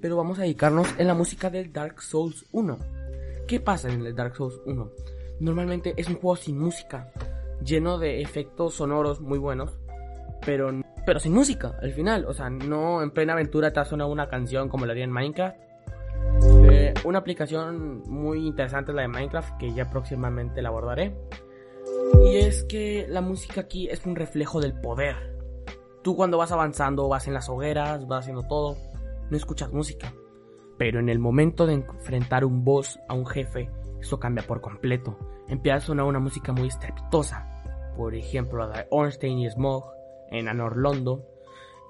pero 0.00 0.16
vamos 0.16 0.38
a 0.38 0.42
dedicarnos 0.42 0.88
en 0.98 1.06
la 1.06 1.14
música 1.14 1.50
del 1.50 1.72
Dark 1.72 2.02
Souls 2.02 2.44
1. 2.52 2.78
¿Qué 3.46 3.60
pasa 3.60 3.90
en 3.90 4.04
el 4.04 4.14
Dark 4.14 4.36
Souls 4.36 4.60
1? 4.66 4.90
Normalmente 5.40 5.94
es 5.96 6.08
un 6.08 6.16
juego 6.16 6.36
sin 6.36 6.58
música, 6.58 7.12
lleno 7.64 7.98
de 7.98 8.20
efectos 8.20 8.74
sonoros 8.74 9.20
muy 9.20 9.38
buenos, 9.38 9.78
pero, 10.44 10.70
pero 11.04 11.20
sin 11.20 11.32
música 11.32 11.78
al 11.80 11.92
final, 11.92 12.26
o 12.26 12.34
sea, 12.34 12.50
no 12.50 13.02
en 13.02 13.10
plena 13.10 13.32
aventura 13.34 13.72
te 13.72 13.84
sonado 13.84 14.10
una 14.10 14.28
canción 14.28 14.68
como 14.68 14.86
la 14.86 14.92
haría 14.92 15.04
en 15.04 15.12
Minecraft, 15.12 15.56
Eh, 16.68 16.92
una 17.04 17.18
aplicación 17.18 18.02
muy 18.08 18.46
interesante 18.46 18.90
es 18.90 18.96
la 18.96 19.02
de 19.02 19.08
Minecraft 19.08 19.56
que 19.58 19.72
ya 19.72 19.90
próximamente 19.90 20.60
la 20.62 20.68
abordaré. 20.68 21.14
Y 22.24 22.36
es 22.36 22.64
que 22.64 23.06
la 23.08 23.20
música 23.20 23.62
aquí 23.62 23.88
es 23.88 24.04
un 24.06 24.16
reflejo 24.16 24.60
del 24.60 24.80
poder. 24.80 25.36
Tú 26.02 26.16
cuando 26.16 26.38
vas 26.38 26.52
avanzando, 26.52 27.08
vas 27.08 27.26
en 27.26 27.34
las 27.34 27.48
hogueras, 27.48 28.06
vas 28.06 28.20
haciendo 28.20 28.42
todo, 28.44 28.76
no 29.30 29.36
escuchas 29.36 29.72
música. 29.72 30.12
Pero 30.78 31.00
en 31.00 31.08
el 31.08 31.18
momento 31.18 31.66
de 31.66 31.74
enfrentar 31.74 32.44
un 32.44 32.64
boss 32.64 32.98
a 33.08 33.14
un 33.14 33.26
jefe, 33.26 33.70
eso 34.00 34.20
cambia 34.20 34.46
por 34.46 34.60
completo. 34.60 35.18
Empieza 35.48 35.76
a 35.76 35.80
sonar 35.80 36.06
una 36.06 36.18
música 36.18 36.52
muy 36.52 36.68
estrepitosa. 36.68 37.46
Por 37.96 38.14
ejemplo, 38.14 38.66
la 38.66 38.78
de 38.78 38.86
Ornstein 38.90 39.38
y 39.38 39.50
Smog 39.50 39.84
en 40.30 40.48
Anor 40.48 40.76
Londo. 40.76 41.24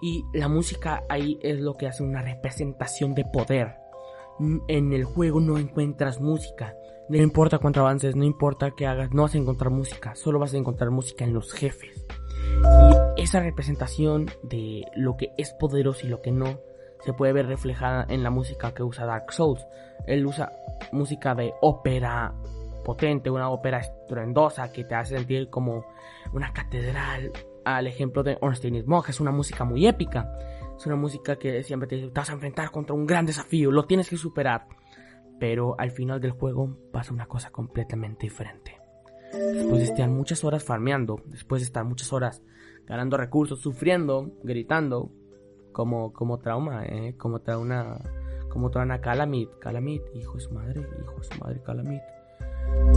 Y 0.01 0.25
la 0.35 0.49
música 0.49 1.05
ahí 1.09 1.39
es 1.43 1.61
lo 1.61 1.77
que 1.77 1.87
hace 1.87 2.03
una 2.03 2.23
representación 2.23 3.15
de 3.15 3.25
poder. 3.25 3.77
En 4.69 4.93
el 4.93 5.05
juego 5.05 5.41
no 5.41 5.59
encuentras 5.59 6.21
música. 6.21 6.77
No 7.09 7.19
importa 7.19 7.59
cuánto 7.59 7.81
avances, 7.81 8.17
no 8.17 8.25
importa 8.25 8.73
qué 8.73 8.85
hagas, 8.85 9.13
no 9.13 9.23
vas 9.23 9.35
a 9.37 9.39
encontrar 9.39 9.71
música. 9.71 10.17
Solo 10.17 10.41
vas 10.41 10.55
a 10.55 10.57
encontrar 10.57 10.91
música 10.91 11.25
en 11.25 11.35
los 11.35 11.53
jefes. 11.53 12.05
Y 13.17 13.23
esa 13.23 13.39
representación 13.41 14.27
de 14.43 14.85
lo 14.97 15.17
que 15.17 15.33
es 15.39 15.53
poderoso 15.53 16.05
y 16.05 16.11
lo 16.11 16.21
que 16.21 16.33
no 16.33 16.59
se 17.05 17.13
puede 17.13 17.33
ver 17.33 17.47
reflejada 17.47 18.05
en 18.09 18.25
la 18.25 18.31
música 18.31 18.75
que 18.75 18.83
usa 18.83 19.07
Dark 19.07 19.33
Souls. 19.33 19.65
Él 20.07 20.27
usa 20.27 20.51
música 20.91 21.37
de 21.37 21.53
ópera 21.61 22.35
potente, 22.85 23.31
una 23.31 23.51
ópera 23.51 23.79
estruendosa 23.79 24.73
que 24.73 24.83
te 24.85 24.97
hace 24.97 25.17
sentir 25.17 25.49
como 25.49 25.85
una 26.33 26.53
catedral. 26.53 27.31
Al 27.65 27.87
ejemplo 27.87 28.25
de 28.25 28.37
Ornstein 28.41 28.83
Smog, 28.83 29.09
es 29.09 29.21
una 29.21 29.31
música 29.31 29.65
muy 29.65 29.87
épica. 29.87 30.29
Es 30.77 30.85
una 30.87 30.97
música 30.97 31.37
que 31.37 31.63
siempre 31.63 31.89
te 31.89 31.97
dice, 31.97 32.09
te 32.09 32.21
vas 32.21 32.31
a 32.31 32.35
enfrentar 32.35 32.73
contra 32.73 32.97
un 32.97 33.07
gran 33.07 33.27
desafío, 33.27 33.71
lo 33.71 33.87
tienes 33.87 34.11
que 34.11 34.17
superar. 34.17 34.67
Pero 35.39 35.79
al 35.79 35.91
final 35.91 36.21
del 36.21 36.31
juego 36.31 36.77
pasa 36.93 37.13
una 37.13 37.27
cosa 37.27 37.51
completamente 37.51 38.27
diferente. 38.27 38.81
Después 39.33 39.79
de 39.79 39.85
estar 39.85 40.09
muchas 40.09 40.45
horas 40.45 40.65
farmeando, 40.65 41.21
después 41.27 41.61
de 41.61 41.67
estar 41.67 41.85
muchas 41.85 42.13
horas 42.13 42.43
ganando 42.87 43.17
recursos, 43.17 43.61
sufriendo, 43.61 44.31
gritando, 44.43 45.11
como, 45.73 46.13
como 46.13 46.39
trauma, 46.39 46.87
¿eh? 46.87 47.15
como 47.19 47.41
trauma, 47.41 48.01
como 48.49 48.71
trauma 48.71 49.01
Calamit, 49.01 49.51
Calamit, 49.59 50.03
hijo 50.15 50.35
de 50.35 50.41
su 50.41 50.53
madre, 50.53 50.81
hijo 50.81 51.17
de 51.19 51.25
su 51.25 51.39
madre, 51.39 51.63
Calamit. 51.63 52.03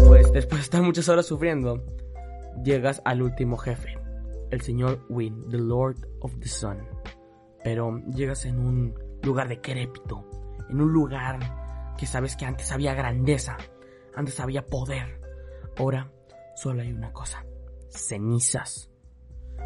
Pues 0.08 0.31
después 0.31 0.60
de 0.60 0.63
estar 0.63 0.81
muchas 0.81 1.10
horas 1.10 1.25
sufriendo, 1.25 1.84
llegas 2.63 3.01
al 3.03 3.22
último 3.22 3.58
jefe, 3.58 3.98
el 4.51 4.62
señor 4.62 5.05
Win, 5.10 5.50
the 5.50 5.58
Lord 5.58 5.98
of 6.22 6.38
the 6.39 6.48
Sun. 6.48 6.77
Pero 7.63 8.01
llegas 8.15 8.46
en 8.46 8.60
un 8.60 8.93
lugar 9.24 9.50
decrépito, 9.50 10.25
en 10.69 10.79
un 10.79 10.93
lugar 10.93 11.39
que 12.00 12.06
sabes 12.06 12.38
que 12.38 12.46
antes 12.46 12.72
había 12.72 12.94
grandeza, 12.94 13.58
antes 14.15 14.39
había 14.39 14.65
poder. 14.65 15.20
Ahora 15.77 16.10
solo 16.56 16.82
hay 16.82 16.94
una 16.94 17.12
cosa, 17.12 17.46
cenizas. 17.89 18.89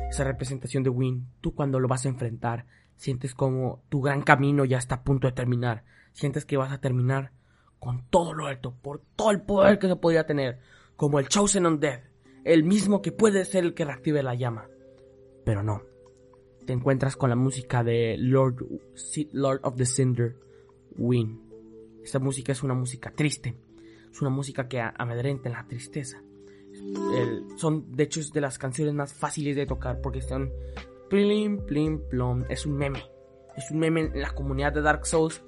Esa 0.09 0.23
representación 0.23 0.81
de 0.81 0.89
Win, 0.89 1.27
tú 1.41 1.53
cuando 1.53 1.79
lo 1.79 1.87
vas 1.87 2.05
a 2.05 2.09
enfrentar, 2.09 2.65
sientes 2.95 3.35
como 3.35 3.83
tu 3.89 4.01
gran 4.01 4.23
camino 4.23 4.65
ya 4.65 4.79
está 4.79 4.95
a 4.95 5.03
punto 5.03 5.27
de 5.27 5.33
terminar. 5.33 5.85
Sientes 6.11 6.43
que 6.45 6.57
vas 6.57 6.71
a 6.71 6.81
terminar 6.81 7.33
con 7.77 8.07
todo 8.09 8.33
lo 8.33 8.47
alto, 8.47 8.75
por 8.81 9.03
todo 9.15 9.29
el 9.29 9.41
poder 9.41 9.77
que 9.77 9.87
se 9.87 9.95
podría 9.95 10.25
tener, 10.25 10.59
como 10.95 11.19
el 11.19 11.27
Chosen 11.27 11.67
Undead, 11.67 12.01
el 12.45 12.63
mismo 12.63 13.03
que 13.03 13.11
puede 13.11 13.45
ser 13.45 13.63
el 13.63 13.75
que 13.75 13.85
reactive 13.85 14.23
la 14.23 14.33
llama. 14.33 14.67
Pero 15.45 15.61
no. 15.61 15.83
Te 16.65 16.73
encuentras 16.73 17.15
con 17.15 17.29
la 17.29 17.35
música 17.35 17.83
de 17.83 18.15
Lord, 18.17 18.65
Lord 19.33 19.59
of 19.63 19.75
the 19.75 19.85
Cinder, 19.85 20.35
Win. 20.97 21.42
Esta 22.03 22.19
música 22.19 22.51
es 22.51 22.63
una 22.63 22.73
música 22.73 23.11
triste. 23.11 23.55
Es 24.11 24.21
una 24.21 24.29
música 24.29 24.67
que 24.67 24.81
amedrenta 24.81 25.49
en 25.49 25.55
la 25.55 25.67
tristeza. 25.67 26.21
son, 27.57 27.91
de 27.91 28.03
hecho, 28.03 28.19
es 28.19 28.31
de 28.31 28.41
las 28.41 28.57
canciones 28.57 28.93
más 28.93 29.13
fáciles 29.13 29.55
de 29.55 29.65
tocar 29.65 30.01
porque 30.01 30.21
son 30.21 30.51
plim, 31.09 31.65
plim, 31.65 32.01
plom. 32.09 32.45
Es 32.49 32.65
un 32.65 32.73
meme. 32.73 33.03
Es 33.55 33.71
un 33.71 33.79
meme 33.79 34.01
en 34.01 34.21
la 34.21 34.31
comunidad 34.31 34.73
de 34.73 34.81
Dark 34.81 35.05
Souls 35.05 35.41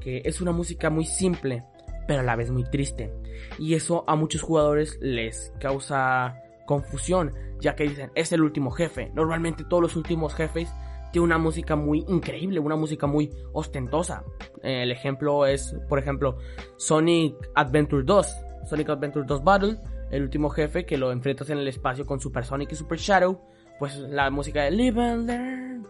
que 0.00 0.22
es 0.24 0.40
una 0.40 0.52
música 0.52 0.90
muy 0.90 1.06
simple, 1.06 1.64
pero 2.06 2.20
a 2.20 2.22
la 2.22 2.36
vez 2.36 2.50
muy 2.50 2.64
triste. 2.64 3.12
Y 3.58 3.74
eso 3.74 4.04
a 4.06 4.16
muchos 4.16 4.42
jugadores 4.42 4.98
les 5.00 5.52
causa 5.60 6.36
confusión, 6.66 7.32
ya 7.60 7.74
que 7.74 7.84
dicen, 7.84 8.10
es 8.14 8.32
el 8.32 8.42
último 8.42 8.70
jefe. 8.70 9.10
Normalmente 9.14 9.64
todos 9.64 9.82
los 9.82 9.96
últimos 9.96 10.34
jefes 10.34 10.68
tienen 11.12 11.24
una 11.24 11.38
música 11.38 11.76
muy 11.76 12.04
increíble, 12.08 12.60
una 12.60 12.76
música 12.76 13.06
muy 13.06 13.30
ostentosa. 13.52 14.24
El 14.62 14.90
ejemplo 14.90 15.46
es, 15.46 15.76
por 15.88 15.98
ejemplo, 15.98 16.38
Sonic 16.76 17.36
Adventure 17.54 18.04
2. 18.04 18.36
Sonic 18.64 18.90
Adventure 18.90 19.24
2 19.26 19.44
Battle, 19.44 19.78
el 20.10 20.22
último 20.22 20.50
jefe 20.50 20.84
que 20.84 20.98
lo 20.98 21.12
enfrentas 21.12 21.50
en 21.50 21.58
el 21.58 21.68
espacio 21.68 22.04
con 22.04 22.20
Super 22.20 22.44
Sonic 22.44 22.72
y 22.72 22.76
Super 22.76 22.98
Shadow. 22.98 23.40
Pues 23.78 23.96
la 23.98 24.30
música 24.30 24.62
de 24.64 24.70
Live 24.70 25.02
and 25.02 25.26
Learn. 25.28 25.86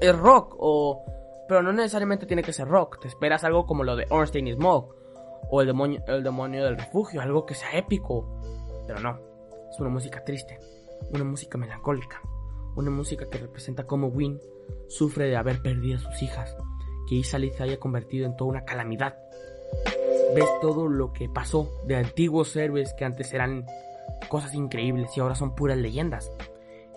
Es 0.00 0.16
rock 0.16 0.56
o 0.58 1.04
pero 1.48 1.62
no 1.62 1.72
necesariamente 1.72 2.26
tiene 2.26 2.42
que 2.42 2.52
ser 2.52 2.68
rock. 2.68 3.00
Te 3.00 3.08
esperas 3.08 3.44
algo 3.44 3.66
como 3.66 3.84
lo 3.84 3.96
de 3.96 4.06
Ornstein 4.10 4.48
y 4.48 4.54
Smoke. 4.54 4.94
O 5.48 5.60
el 5.60 5.68
demonio, 5.68 6.02
el 6.08 6.22
demonio 6.22 6.64
del 6.64 6.76
refugio. 6.76 7.20
Algo 7.20 7.46
que 7.46 7.54
sea 7.54 7.70
épico. 7.72 8.40
Pero 8.86 9.00
no. 9.00 9.20
Es 9.70 9.78
una 9.78 9.90
música 9.90 10.24
triste. 10.24 10.58
Una 11.10 11.24
música 11.24 11.58
melancólica. 11.58 12.20
Una 12.74 12.90
música 12.90 13.28
que 13.28 13.38
representa 13.38 13.86
cómo 13.86 14.08
Win 14.08 14.40
sufre 14.88 15.26
de 15.26 15.36
haber 15.36 15.62
perdido 15.62 15.96
a 15.96 16.00
sus 16.00 16.22
hijas. 16.22 16.56
Que 17.08 17.16
Isaliz 17.16 17.56
se 17.56 17.62
haya 17.62 17.78
convertido 17.78 18.26
en 18.26 18.36
toda 18.36 18.50
una 18.50 18.64
calamidad. 18.64 19.16
Ves 20.34 20.48
todo 20.60 20.88
lo 20.88 21.12
que 21.12 21.28
pasó 21.28 21.70
de 21.86 21.96
antiguos 21.96 22.54
héroes 22.56 22.94
que 22.94 23.04
antes 23.04 23.32
eran 23.32 23.64
cosas 24.28 24.54
increíbles 24.54 25.16
y 25.16 25.20
ahora 25.20 25.34
son 25.34 25.54
puras 25.54 25.78
leyendas. 25.78 26.32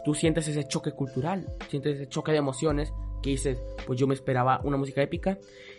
Tú 0.04 0.14
sientes 0.14 0.48
ese 0.48 0.64
choque 0.64 0.92
cultural, 0.92 1.54
sientes 1.70 1.96
ese 1.96 2.08
choque 2.08 2.32
de 2.32 2.38
emociones 2.40 2.94
que 3.22 3.32
dices, 3.32 3.62
pues 3.86 4.00
yo 4.00 4.08
me 4.08 4.14
esperaba 4.14 4.62
una 4.64 4.78
música 4.78 5.02
épica 5.02 5.38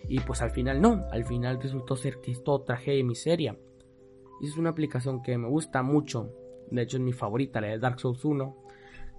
y 0.08 0.20
pues 0.20 0.42
al 0.42 0.50
final 0.50 0.80
no, 0.80 1.06
al 1.10 1.24
final 1.24 1.60
resultó 1.60 1.96
ser 1.96 2.20
que 2.20 2.32
es 2.32 2.44
todo 2.44 2.62
tragedia 2.62 3.00
y 3.00 3.04
miseria. 3.04 3.56
Es 4.42 4.56
una 4.56 4.70
aplicación 4.70 5.22
que 5.22 5.36
me 5.36 5.48
gusta 5.48 5.82
mucho, 5.82 6.32
de 6.70 6.82
hecho 6.82 6.96
es 6.96 7.02
mi 7.02 7.12
favorita, 7.12 7.60
la 7.60 7.68
de 7.68 7.78
Dark 7.78 8.00
Souls 8.00 8.24
1, 8.24 8.56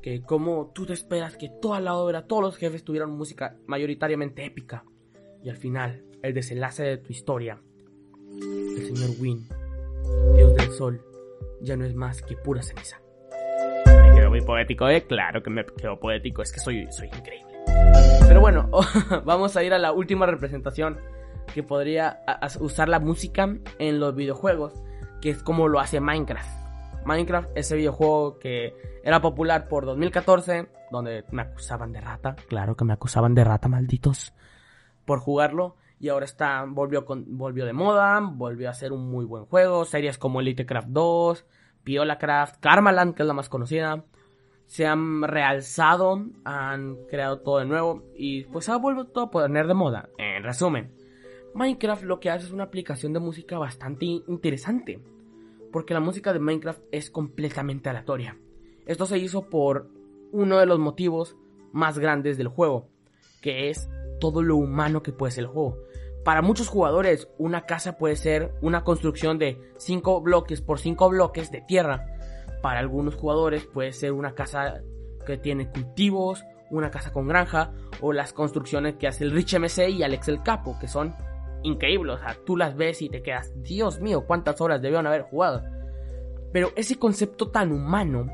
que 0.02 0.22
como 0.22 0.72
tú 0.74 0.86
te 0.86 0.94
esperas 0.94 1.38
que 1.38 1.50
toda 1.62 1.80
la 1.80 1.96
obra, 1.96 2.26
todos 2.26 2.42
los 2.42 2.58
jefes 2.58 2.84
tuvieran 2.84 3.12
música 3.12 3.58
mayoritariamente 3.68 4.46
épica 4.46 4.84
y 5.44 5.50
al 5.50 5.58
final 5.58 6.04
el 6.24 6.34
desenlace 6.34 6.84
de 6.84 6.98
tu 6.98 7.12
historia, 7.12 7.62
el 8.30 8.96
señor 8.96 9.12
Win, 9.20 9.48
Dios 10.36 10.56
del 10.56 10.72
Sol, 10.72 11.02
ya 11.62 11.76
no 11.76 11.86
es 11.86 11.96
más 11.96 12.22
que 12.22 12.36
pura 12.36 12.62
ceniza. 12.62 13.02
Me 13.86 14.16
quedo 14.16 14.30
muy 14.30 14.42
poético, 14.42 14.88
¿eh? 14.90 15.04
Claro 15.08 15.44
que 15.44 15.50
me 15.50 15.66
quedo 15.66 16.00
poético, 16.00 16.42
es 16.42 16.52
que 16.52 16.60
soy, 16.60 16.88
soy 16.92 17.08
increíble. 17.08 17.52
Pero 18.28 18.42
bueno, 18.42 18.70
vamos 19.26 19.58
a 19.58 19.64
ir 19.64 19.74
a 19.74 19.80
la 19.80 19.92
última 19.92 20.26
representación 20.26 21.00
que 21.54 21.64
podría 21.64 22.22
usar 22.60 22.90
la 22.90 23.00
música 23.00 23.58
en 23.78 24.00
los 24.00 24.16
videojuegos, 24.16 24.74
que 25.22 25.30
es 25.30 25.44
como 25.44 25.68
lo 25.68 25.80
hace 25.80 26.00
Minecraft. 26.00 26.50
Minecraft, 27.06 27.50
ese 27.56 27.76
videojuego 27.76 28.40
que 28.40 28.76
era 29.04 29.22
popular 29.22 29.68
por 29.68 29.86
2014, 29.86 30.70
donde 30.92 31.26
me 31.32 31.44
acusaban 31.44 31.92
de 31.92 32.02
rata, 32.02 32.36
claro 32.48 32.76
que 32.76 32.86
me 32.86 32.94
acusaban 32.94 33.36
de 33.36 33.44
rata, 33.44 33.68
malditos, 33.68 34.34
por 35.06 35.20
jugarlo. 35.20 35.76
Y 36.00 36.10
ahora 36.10 36.26
está, 36.26 36.66
volvió, 36.68 37.06
con, 37.06 37.38
volvió 37.38 37.66
de 37.66 37.74
moda, 37.74 38.20
volvió 38.20 38.70
a 38.72 38.74
ser 38.74 38.92
un 38.92 39.08
muy 39.12 39.24
buen 39.24 39.46
juego. 39.46 39.86
Series 39.86 40.18
como 40.18 40.42
Elitecraft 40.42 40.88
2, 40.88 41.46
Piolacraft, 41.84 42.60
Karmaland, 42.60 43.14
que 43.14 43.22
es 43.22 43.28
la 43.28 43.36
más 43.36 43.50
conocida 43.50 44.04
se 44.72 44.88
han 44.88 45.22
realzado, 45.24 46.28
han 46.46 46.96
creado 47.10 47.42
todo 47.42 47.60
de 47.60 47.66
nuevo 47.66 48.06
y 48.16 48.46
pues 48.46 48.70
ha 48.70 48.78
vuelto 48.78 49.04
todo 49.04 49.26
a 49.26 49.30
poner 49.30 49.68
de 49.68 49.74
moda. 49.74 50.08
En 50.18 50.44
resumen, 50.44 50.94
Minecraft 51.54 52.04
lo 52.04 52.22
que 52.22 52.30
hace 52.30 52.46
es 52.46 52.54
una 52.54 52.64
aplicación 52.64 53.12
de 53.12 53.20
música 53.20 53.58
bastante 53.58 54.06
interesante, 54.06 55.02
porque 55.72 55.94
la 55.94 56.00
música 56.00 56.34
de 56.34 56.40
Minecraft 56.40 56.82
es 56.92 57.10
completamente 57.10 57.90
aleatoria. 57.90 58.38
Esto 58.86 59.06
se 59.06 59.18
hizo 59.18 59.50
por 59.50 59.90
uno 60.32 60.60
de 60.60 60.66
los 60.66 60.80
motivos 60.80 61.38
más 61.72 62.00
grandes 62.00 62.38
del 62.38 62.48
juego, 62.48 62.90
que 63.42 63.70
es 63.70 63.90
todo 64.20 64.42
lo 64.42 64.58
humano 64.58 65.02
que 65.04 65.14
puede 65.14 65.32
ser 65.32 65.46
el 65.46 65.50
juego. 65.50 65.78
Para 66.24 66.42
muchos 66.42 66.68
jugadores, 66.68 67.30
una 67.38 67.66
casa 67.66 67.98
puede 67.98 68.16
ser 68.16 68.54
una 68.62 68.84
construcción 68.84 69.40
de 69.40 69.60
5 69.78 70.22
bloques 70.22 70.62
por 70.62 70.80
5 70.80 71.10
bloques 71.10 71.52
de 71.52 71.62
tierra, 71.62 72.06
para 72.62 72.80
algunos 72.80 73.16
jugadores 73.16 73.66
puede 73.66 73.92
ser 73.92 74.12
una 74.12 74.36
casa 74.36 74.82
que 75.26 75.38
tiene 75.38 75.70
cultivos, 75.70 76.44
una 76.70 76.92
casa 76.92 77.12
con 77.12 77.28
granja 77.28 77.74
o 78.02 78.14
las 78.14 78.34
construcciones 78.34 78.96
que 78.96 79.08
hace 79.08 79.24
el 79.24 79.32
Rich 79.32 79.56
MC 79.56 79.90
y 79.90 80.04
Alex 80.04 80.28
el 80.28 80.44
Capo, 80.44 80.78
que 80.80 80.88
son 80.88 81.16
increíbles. 81.64 82.16
O 82.16 82.20
sea, 82.20 82.38
tú 82.46 82.58
las 82.58 82.76
ves 82.76 83.02
y 83.02 83.10
te 83.10 83.22
quedas, 83.22 83.54
Dios 83.62 84.00
mío, 84.00 84.26
cuántas 84.26 84.62
horas 84.62 84.82
debieron 84.82 85.08
haber 85.08 85.24
jugado. 85.24 85.64
Pero 86.52 86.70
ese 86.76 87.00
concepto 87.00 87.50
tan 87.50 87.72
humano 87.72 88.28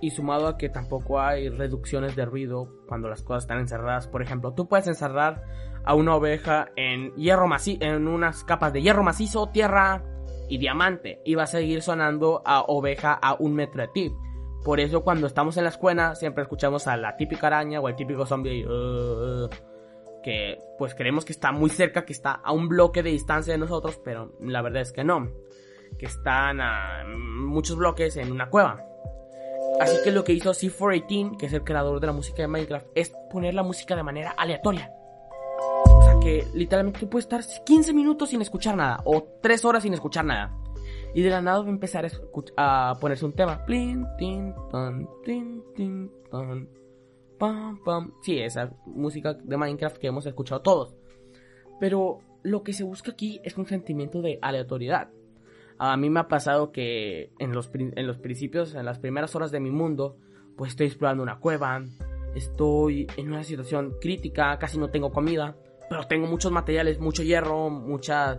Y 0.00 0.10
sumado 0.10 0.46
a 0.46 0.56
que 0.56 0.68
tampoco 0.68 1.20
hay 1.20 1.48
reducciones 1.48 2.16
de 2.16 2.24
ruido 2.24 2.68
cuando 2.86 3.08
las 3.08 3.22
cosas 3.22 3.44
están 3.44 3.58
encerradas. 3.58 4.06
Por 4.06 4.22
ejemplo, 4.22 4.54
tú 4.54 4.68
puedes 4.68 4.86
encerrar 4.86 5.42
a 5.84 5.94
una 5.94 6.14
oveja 6.14 6.68
en 6.76 7.12
hierro 7.16 7.48
macizo, 7.48 7.84
en 7.84 8.06
unas 8.06 8.44
capas 8.44 8.72
de 8.72 8.82
hierro 8.82 9.02
macizo, 9.02 9.48
tierra 9.48 10.04
y 10.48 10.58
diamante. 10.58 11.20
Y 11.24 11.34
va 11.34 11.42
a 11.42 11.46
seguir 11.46 11.82
sonando 11.82 12.40
a 12.46 12.62
oveja 12.62 13.12
a 13.12 13.34
un 13.34 13.54
metro 13.54 13.82
de 13.82 13.88
ti. 13.88 14.12
Por 14.64 14.78
eso 14.78 15.02
cuando 15.02 15.26
estamos 15.26 15.56
en 15.56 15.64
la 15.64 15.70
escuela 15.70 16.14
siempre 16.14 16.42
escuchamos 16.42 16.86
a 16.86 16.96
la 16.96 17.16
típica 17.16 17.48
araña 17.48 17.80
o 17.80 17.88
el 17.88 17.96
típico 17.96 18.24
zombie. 18.26 18.64
Uh, 18.64 19.48
que 20.22 20.58
pues 20.78 20.94
creemos 20.94 21.24
que 21.24 21.32
está 21.32 21.52
muy 21.52 21.70
cerca, 21.70 22.04
que 22.04 22.12
está 22.12 22.32
a 22.32 22.52
un 22.52 22.68
bloque 22.68 23.02
de 23.02 23.10
distancia 23.10 23.52
de 23.52 23.58
nosotros, 23.58 24.00
pero 24.04 24.32
la 24.40 24.62
verdad 24.62 24.82
es 24.82 24.92
que 24.92 25.04
no. 25.04 25.30
Que 25.98 26.06
están 26.06 26.60
a 26.60 27.04
muchos 27.06 27.76
bloques 27.76 28.16
en 28.16 28.32
una 28.32 28.48
cueva. 28.48 28.84
Así 29.80 29.96
que 30.04 30.10
lo 30.10 30.24
que 30.24 30.32
hizo 30.32 30.50
C418, 30.50 31.36
que 31.36 31.46
es 31.46 31.52
el 31.52 31.64
creador 31.64 32.00
de 32.00 32.06
la 32.06 32.12
música 32.12 32.42
de 32.42 32.48
Minecraft, 32.48 32.86
es 32.94 33.12
poner 33.30 33.54
la 33.54 33.62
música 33.62 33.96
de 33.96 34.02
manera 34.02 34.34
aleatoria. 34.36 34.92
O 35.84 36.02
sea 36.02 36.18
que 36.20 36.46
literalmente 36.54 37.06
puedes 37.06 37.24
estar 37.24 37.42
15 37.64 37.92
minutos 37.92 38.30
sin 38.30 38.42
escuchar 38.42 38.76
nada, 38.76 39.00
o 39.04 39.22
3 39.42 39.64
horas 39.64 39.82
sin 39.82 39.94
escuchar 39.94 40.24
nada. 40.24 40.56
Y 41.14 41.22
de 41.22 41.30
la 41.30 41.40
nada 41.40 41.60
va 41.60 41.66
a 41.66 41.70
empezar 41.70 42.10
a, 42.56 42.94
ponerse 43.00 43.24
un 43.24 43.32
tema. 43.32 43.64
Pam, 47.40 47.82
pam. 47.82 48.12
Sí, 48.20 48.38
esa 48.38 48.70
música 48.84 49.32
de 49.32 49.56
Minecraft 49.56 49.96
que 49.96 50.08
hemos 50.08 50.26
escuchado 50.26 50.60
todos. 50.60 50.94
Pero 51.80 52.20
lo 52.42 52.62
que 52.62 52.74
se 52.74 52.84
busca 52.84 53.12
aquí 53.12 53.40
es 53.42 53.56
un 53.56 53.66
sentimiento 53.66 54.20
de 54.20 54.38
aleatoriedad. 54.42 55.08
A 55.78 55.96
mí 55.96 56.10
me 56.10 56.20
ha 56.20 56.28
pasado 56.28 56.70
que 56.70 57.32
en 57.38 57.52
los, 57.52 57.70
en 57.72 58.06
los 58.06 58.18
principios, 58.18 58.74
en 58.74 58.84
las 58.84 58.98
primeras 58.98 59.34
horas 59.34 59.50
de 59.50 59.58
mi 59.58 59.70
mundo, 59.70 60.18
pues 60.54 60.72
estoy 60.72 60.88
explorando 60.88 61.22
una 61.22 61.38
cueva, 61.38 61.82
estoy 62.34 63.06
en 63.16 63.28
una 63.28 63.42
situación 63.42 63.94
crítica, 64.02 64.58
casi 64.58 64.76
no 64.76 64.90
tengo 64.90 65.10
comida, 65.10 65.56
pero 65.88 66.06
tengo 66.06 66.26
muchos 66.26 66.52
materiales, 66.52 67.00
mucho 67.00 67.22
hierro, 67.22 67.70
muchas 67.70 68.38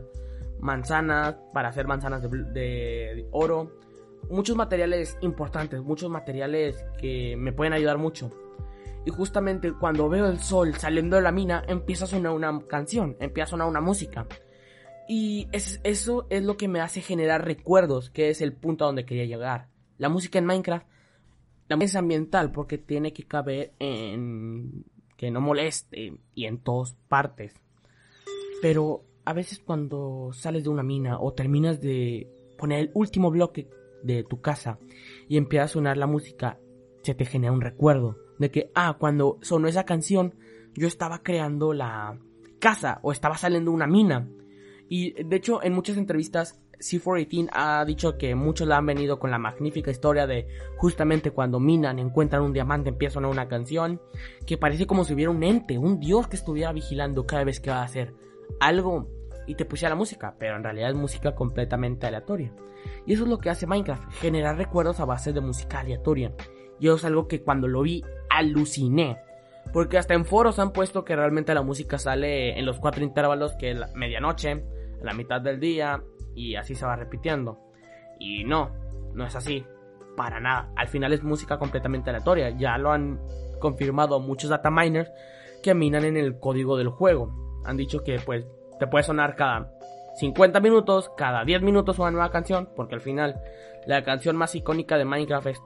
manzanas 0.59 1.37
para 1.51 1.69
hacer 1.69 1.87
manzanas 1.87 2.21
de, 2.21 2.29
de 2.29 3.27
oro, 3.31 3.79
muchos 4.29 4.55
materiales 4.55 5.17
importantes, 5.21 5.81
muchos 5.81 6.11
materiales 6.11 6.85
que 6.99 7.35
me 7.35 7.51
pueden 7.51 7.73
ayudar 7.73 7.97
mucho. 7.97 8.31
Y 9.05 9.11
justamente 9.11 9.73
cuando 9.73 10.09
veo 10.09 10.27
el 10.27 10.39
sol 10.39 10.75
saliendo 10.75 11.15
de 11.15 11.23
la 11.23 11.31
mina, 11.31 11.63
empieza 11.67 12.05
a 12.05 12.07
sonar 12.07 12.33
una 12.33 12.59
canción, 12.67 13.17
empieza 13.19 13.45
a 13.45 13.51
sonar 13.51 13.67
una 13.67 13.81
música. 13.81 14.27
Y 15.07 15.47
eso 15.51 16.27
es 16.29 16.43
lo 16.43 16.57
que 16.57 16.67
me 16.67 16.79
hace 16.79 17.01
generar 17.01 17.43
recuerdos, 17.45 18.09
que 18.09 18.29
es 18.29 18.41
el 18.41 18.53
punto 18.53 18.85
a 18.85 18.87
donde 18.87 19.05
quería 19.05 19.25
llegar. 19.25 19.67
La 19.97 20.09
música 20.09 20.39
en 20.39 20.45
Minecraft 20.45 20.85
la 21.71 21.85
es 21.85 21.95
ambiental 21.95 22.51
porque 22.51 22.77
tiene 22.77 23.13
que 23.13 23.23
caber 23.23 23.71
en 23.79 24.83
que 25.15 25.31
no 25.31 25.39
moleste 25.39 26.17
y 26.35 26.45
en 26.45 26.57
todas 26.57 26.97
partes. 27.07 27.53
Pero 28.61 29.05
a 29.23 29.31
veces 29.31 29.59
cuando 29.59 30.31
sales 30.33 30.65
de 30.65 30.69
una 30.69 30.83
mina 30.83 31.17
o 31.21 31.31
terminas 31.33 31.79
de 31.79 32.27
poner 32.57 32.79
el 32.79 32.91
último 32.93 33.31
bloque 33.31 33.69
de 34.03 34.25
tu 34.25 34.41
casa 34.41 34.79
y 35.29 35.37
empieza 35.37 35.63
a 35.63 35.69
sonar 35.69 35.95
la 35.95 36.07
música, 36.07 36.59
se 37.03 37.15
te 37.15 37.23
genera 37.23 37.53
un 37.53 37.61
recuerdo 37.61 38.17
de 38.41 38.51
que, 38.51 38.71
ah, 38.75 38.97
cuando 38.99 39.37
sonó 39.41 39.67
esa 39.67 39.85
canción, 39.85 40.35
yo 40.73 40.87
estaba 40.87 41.19
creando 41.19 41.73
la 41.73 42.19
casa 42.59 42.99
o 43.03 43.11
estaba 43.11 43.37
saliendo 43.37 43.71
una 43.71 43.87
mina. 43.87 44.27
Y 44.89 45.23
de 45.23 45.35
hecho, 45.35 45.63
en 45.63 45.73
muchas 45.73 45.97
entrevistas, 45.97 46.59
C418 46.79 47.49
ha 47.53 47.85
dicho 47.85 48.17
que 48.17 48.33
muchos 48.33 48.67
la 48.67 48.77
han 48.77 48.85
venido 48.87 49.19
con 49.19 49.29
la 49.29 49.37
magnífica 49.37 49.91
historia 49.91 50.25
de 50.25 50.47
justamente 50.77 51.31
cuando 51.31 51.59
minan, 51.59 51.99
encuentran 51.99 52.41
un 52.41 52.53
diamante, 52.53 52.89
empieza 52.89 53.19
a 53.19 53.27
una 53.27 53.47
canción 53.47 54.01
que 54.45 54.57
parece 54.57 54.87
como 54.87 55.05
si 55.05 55.13
hubiera 55.13 55.31
un 55.31 55.43
ente, 55.43 55.77
un 55.77 55.99
dios 55.99 56.27
que 56.27 56.35
estuviera 56.35 56.73
vigilando 56.73 57.25
cada 57.25 57.43
vez 57.43 57.59
que 57.59 57.69
va 57.69 57.81
a 57.81 57.85
hacer 57.85 58.15
algo 58.59 59.07
y 59.45 59.55
te 59.55 59.65
pusiera 59.65 59.91
la 59.91 59.95
música, 59.95 60.35
pero 60.39 60.55
en 60.55 60.63
realidad 60.63 60.89
es 60.89 60.95
música 60.95 61.35
completamente 61.35 62.07
aleatoria. 62.07 62.51
Y 63.05 63.13
eso 63.13 63.23
es 63.23 63.29
lo 63.29 63.37
que 63.37 63.51
hace 63.51 63.67
Minecraft, 63.67 64.11
generar 64.13 64.57
recuerdos 64.57 64.99
a 64.99 65.05
base 65.05 65.31
de 65.31 65.41
música 65.41 65.79
aleatoria. 65.79 66.33
Y 66.79 66.87
eso 66.87 66.95
es 66.95 67.05
algo 67.05 67.27
que 67.27 67.43
cuando 67.43 67.67
lo 67.67 67.83
vi 67.83 68.03
aluciné. 68.37 69.17
Porque 69.73 69.97
hasta 69.97 70.13
en 70.13 70.25
foros 70.25 70.59
han 70.59 70.73
puesto 70.73 71.05
que 71.05 71.15
realmente 71.15 71.53
la 71.53 71.61
música 71.61 71.97
sale 71.97 72.57
en 72.57 72.65
los 72.65 72.79
cuatro 72.79 73.03
intervalos, 73.03 73.53
que 73.53 73.71
es 73.71 73.77
la 73.77 73.87
medianoche, 73.95 74.63
la 75.01 75.13
mitad 75.13 75.39
del 75.41 75.59
día, 75.59 76.03
y 76.35 76.55
así 76.55 76.75
se 76.75 76.85
va 76.85 76.95
repitiendo. 76.95 77.59
Y 78.19 78.43
no, 78.43 78.71
no 79.13 79.25
es 79.25 79.35
así. 79.35 79.65
Para 80.15 80.39
nada. 80.39 80.71
Al 80.75 80.89
final 80.89 81.13
es 81.13 81.23
música 81.23 81.57
completamente 81.57 82.09
aleatoria. 82.09 82.49
Ya 82.49 82.77
lo 82.77 82.91
han 82.91 83.19
confirmado 83.59 84.19
muchos 84.19 84.49
data 84.49 84.69
miners 84.69 85.09
que 85.63 85.73
minan 85.73 86.03
en 86.03 86.17
el 86.17 86.39
código 86.39 86.77
del 86.77 86.89
juego. 86.89 87.61
Han 87.65 87.77
dicho 87.77 88.03
que 88.03 88.19
pues 88.19 88.45
te 88.79 88.87
puede 88.87 89.03
sonar 89.03 89.35
cada 89.35 89.71
50 90.21 90.59
minutos, 90.59 91.11
cada 91.17 91.43
10 91.43 91.63
minutos 91.63 91.97
una 91.97 92.11
nueva 92.11 92.29
canción, 92.29 92.69
porque 92.75 92.93
al 92.93 93.01
final 93.01 93.41
la 93.87 94.03
canción 94.03 94.37
más 94.37 94.53
icónica 94.53 94.95
de 94.99 95.05
Minecraft 95.05 95.47
es 95.47 95.59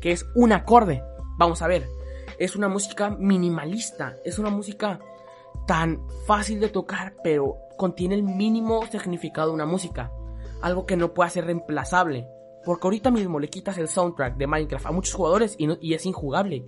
que 0.00 0.12
es 0.12 0.26
un 0.34 0.52
acorde. 0.52 1.02
Vamos 1.38 1.62
a 1.62 1.66
ver, 1.66 1.88
es 2.38 2.56
una 2.56 2.68
música 2.68 3.08
minimalista, 3.08 4.16
es 4.22 4.38
una 4.38 4.50
música 4.50 5.00
tan 5.66 6.06
fácil 6.26 6.60
de 6.60 6.68
tocar, 6.68 7.14
pero 7.24 7.56
contiene 7.78 8.16
el 8.16 8.22
mínimo 8.22 8.84
significado 8.86 9.48
de 9.48 9.54
una 9.54 9.64
música, 9.64 10.12
algo 10.60 10.84
que 10.84 10.98
no 10.98 11.14
puede 11.14 11.30
ser 11.30 11.46
reemplazable. 11.46 12.28
Porque 12.66 12.86
ahorita 12.86 13.10
mismo 13.10 13.40
le 13.40 13.48
quitas 13.48 13.78
el 13.78 13.88
soundtrack 13.88 14.36
de 14.36 14.46
Minecraft 14.46 14.86
a 14.86 14.92
muchos 14.92 15.14
jugadores 15.14 15.56
y 15.58 15.94
es 15.94 16.04
injugable. 16.04 16.66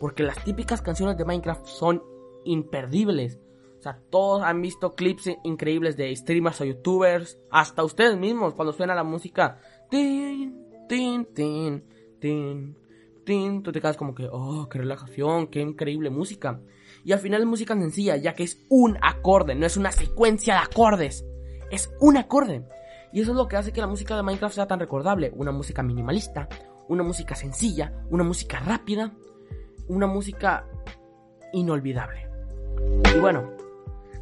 Porque 0.00 0.22
las 0.22 0.42
típicas 0.44 0.80
canciones 0.80 1.18
de 1.18 1.26
Minecraft 1.26 1.66
son 1.66 2.02
imperdibles. 2.44 3.38
O 3.78 3.82
sea, 3.82 4.00
todos 4.10 4.42
han 4.42 4.60
visto 4.60 4.94
clips 4.94 5.30
increíbles 5.44 5.96
de 5.96 6.14
streamers 6.14 6.60
o 6.60 6.64
youtubers, 6.64 7.38
hasta 7.50 7.84
ustedes 7.84 8.16
mismos, 8.18 8.54
cuando 8.54 8.72
suena 8.72 8.94
la 8.94 9.04
música. 9.04 9.60
Tin, 9.88 10.66
tin, 10.88 11.24
tin, 11.32 11.84
tin, 12.18 12.76
tin, 13.24 13.62
tú 13.62 13.70
te 13.70 13.80
quedas 13.80 13.96
como 13.96 14.14
que, 14.14 14.28
oh, 14.30 14.68
qué 14.68 14.78
relajación, 14.78 15.46
qué 15.46 15.60
increíble 15.60 16.10
música. 16.10 16.60
Y 17.04 17.12
al 17.12 17.20
final 17.20 17.42
es 17.42 17.46
música 17.46 17.74
sencilla, 17.74 18.16
ya 18.16 18.34
que 18.34 18.42
es 18.42 18.64
un 18.68 18.98
acorde, 19.00 19.54
no 19.54 19.64
es 19.64 19.76
una 19.76 19.92
secuencia 19.92 20.54
de 20.54 20.60
acordes, 20.60 21.24
es 21.70 21.90
un 22.00 22.16
acorde. 22.16 22.66
Y 23.12 23.20
eso 23.20 23.30
es 23.30 23.36
lo 23.36 23.46
que 23.46 23.56
hace 23.56 23.72
que 23.72 23.80
la 23.80 23.86
música 23.86 24.16
de 24.16 24.22
Minecraft 24.22 24.54
sea 24.54 24.66
tan 24.66 24.80
recordable. 24.80 25.32
Una 25.34 25.52
música 25.52 25.82
minimalista, 25.82 26.48
una 26.88 27.02
música 27.02 27.34
sencilla, 27.34 27.92
una 28.10 28.24
música 28.24 28.58
rápida, 28.58 29.14
una 29.86 30.06
música 30.06 30.66
inolvidable. 31.52 32.28
Y 33.14 33.18
bueno, 33.20 33.50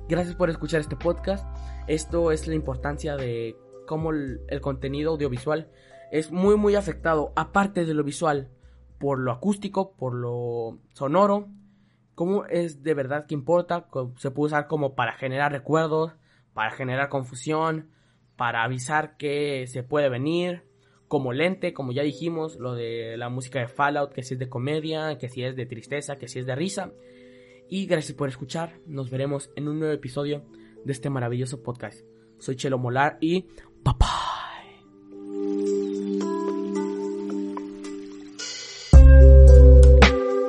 Gracias 0.08 0.36
por 0.36 0.50
escuchar 0.50 0.80
este 0.80 0.94
podcast. 0.94 1.44
Esto 1.88 2.30
es 2.30 2.46
la 2.46 2.54
importancia 2.54 3.16
de 3.16 3.56
cómo 3.88 4.12
el, 4.12 4.60
contenido 4.60 5.10
audiovisual 5.10 5.68
es 6.12 6.30
muy 6.30 6.54
muy 6.54 6.76
afectado, 6.76 7.32
aparte 7.34 7.84
de 7.84 7.92
lo 7.92 8.04
visual, 8.04 8.48
por 9.00 9.18
lo 9.18 9.32
acústico, 9.32 9.96
por 9.96 10.14
lo 10.14 10.78
sonoro, 10.92 11.48
cómo 12.14 12.46
es 12.46 12.84
de 12.84 12.94
verdad 12.94 13.26
que 13.26 13.34
importa, 13.34 13.88
se 14.18 14.30
puede 14.30 14.46
usar 14.46 14.68
como 14.68 14.94
para 14.94 15.14
generar 15.14 15.50
recuerdos, 15.50 16.12
para 16.54 16.70
generar 16.70 17.08
confusión, 17.08 17.90
para 18.36 18.62
avisar 18.62 19.16
que 19.16 19.66
se 19.66 19.82
puede 19.82 20.08
venir, 20.08 20.62
como 21.08 21.32
lente, 21.32 21.72
como 21.72 21.90
ya 21.90 22.04
dijimos, 22.04 22.60
lo 22.60 22.74
de 22.74 23.16
la 23.16 23.28
música 23.28 23.58
de 23.58 23.66
Fallout, 23.66 24.12
que 24.12 24.22
si 24.22 24.34
es 24.34 24.40
de 24.40 24.48
comedia, 24.48 25.18
que 25.18 25.28
si 25.28 25.42
es 25.42 25.56
de 25.56 25.66
tristeza, 25.66 26.16
que 26.16 26.28
si 26.28 26.38
es 26.38 26.46
de 26.46 26.54
risa. 26.54 26.92
Y 27.68 27.86
gracias 27.86 28.16
por 28.16 28.28
escuchar. 28.28 28.80
Nos 28.86 29.10
veremos 29.10 29.50
en 29.56 29.68
un 29.68 29.78
nuevo 29.78 29.94
episodio 29.94 30.44
de 30.84 30.92
este 30.92 31.10
maravilloso 31.10 31.62
podcast. 31.62 32.00
Soy 32.38 32.56
Chelo 32.56 32.78
Molar 32.78 33.18
y 33.20 33.46
papá. 33.82 34.25